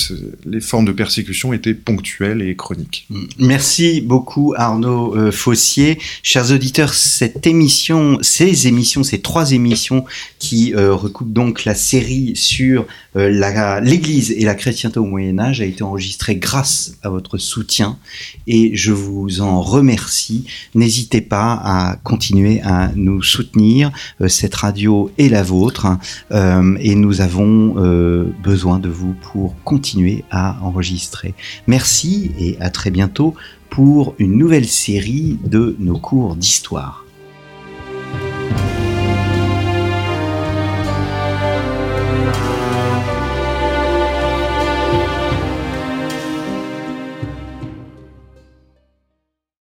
les 0.45 0.61
formes 0.61 0.85
de 0.85 0.91
persécution 0.91 1.51
étaient 1.51 1.73
ponctuelles 1.73 2.43
et 2.43 2.55
chroniques? 2.55 3.07
Merci 3.39 4.01
beaucoup 4.01 4.53
Arnaud 4.55 5.15
euh, 5.15 5.31
Fossier. 5.31 5.97
Chers 6.21 6.51
auditeurs, 6.51 6.93
cette 6.93 7.47
émission, 7.47 8.19
ces 8.21 8.67
émissions, 8.67 9.03
ces 9.03 9.21
trois 9.21 9.51
émissions 9.51 10.05
qui 10.37 10.75
recoupent 10.75 11.33
donc 11.33 11.65
la 11.65 11.75
série 11.75 12.35
sur 12.35 12.85
l'Église 13.15 14.31
et 14.31 14.43
la 14.43 14.55
chrétienté 14.55 14.99
au 14.99 15.05
Moyen 15.05 15.39
Âge 15.39 15.61
a 15.61 15.65
été 15.65 15.83
enregistrée 15.83 16.35
grâce 16.35 16.97
à 17.01 17.09
votre 17.09 17.37
soutien 17.37 17.97
et 18.45 18.75
je 18.75 18.91
vous 18.91 19.41
en 19.41 19.61
remercie 19.61 20.34
N'hésitez 20.73 21.21
pas 21.21 21.59
à 21.63 21.97
continuer 22.03 22.61
à 22.61 22.91
nous 22.95 23.21
soutenir. 23.21 23.91
Euh, 24.21 24.27
cette 24.27 24.55
radio 24.55 25.11
est 25.17 25.29
la 25.29 25.43
vôtre 25.43 25.87
euh, 26.31 26.77
et 26.79 26.95
nous 26.95 27.21
avons 27.21 27.75
euh, 27.77 28.33
besoin 28.43 28.79
de 28.79 28.89
vous 28.89 29.13
pour 29.31 29.55
continuer 29.63 30.23
à 30.31 30.57
enregistrer. 30.61 31.33
Merci 31.67 32.31
et 32.39 32.57
à 32.59 32.69
très 32.69 32.91
bientôt 32.91 33.35
pour 33.69 34.15
une 34.19 34.37
nouvelle 34.37 34.67
série 34.67 35.37
de 35.43 35.75
nos 35.79 35.97
cours 35.97 36.35
d'histoire. 36.35 37.04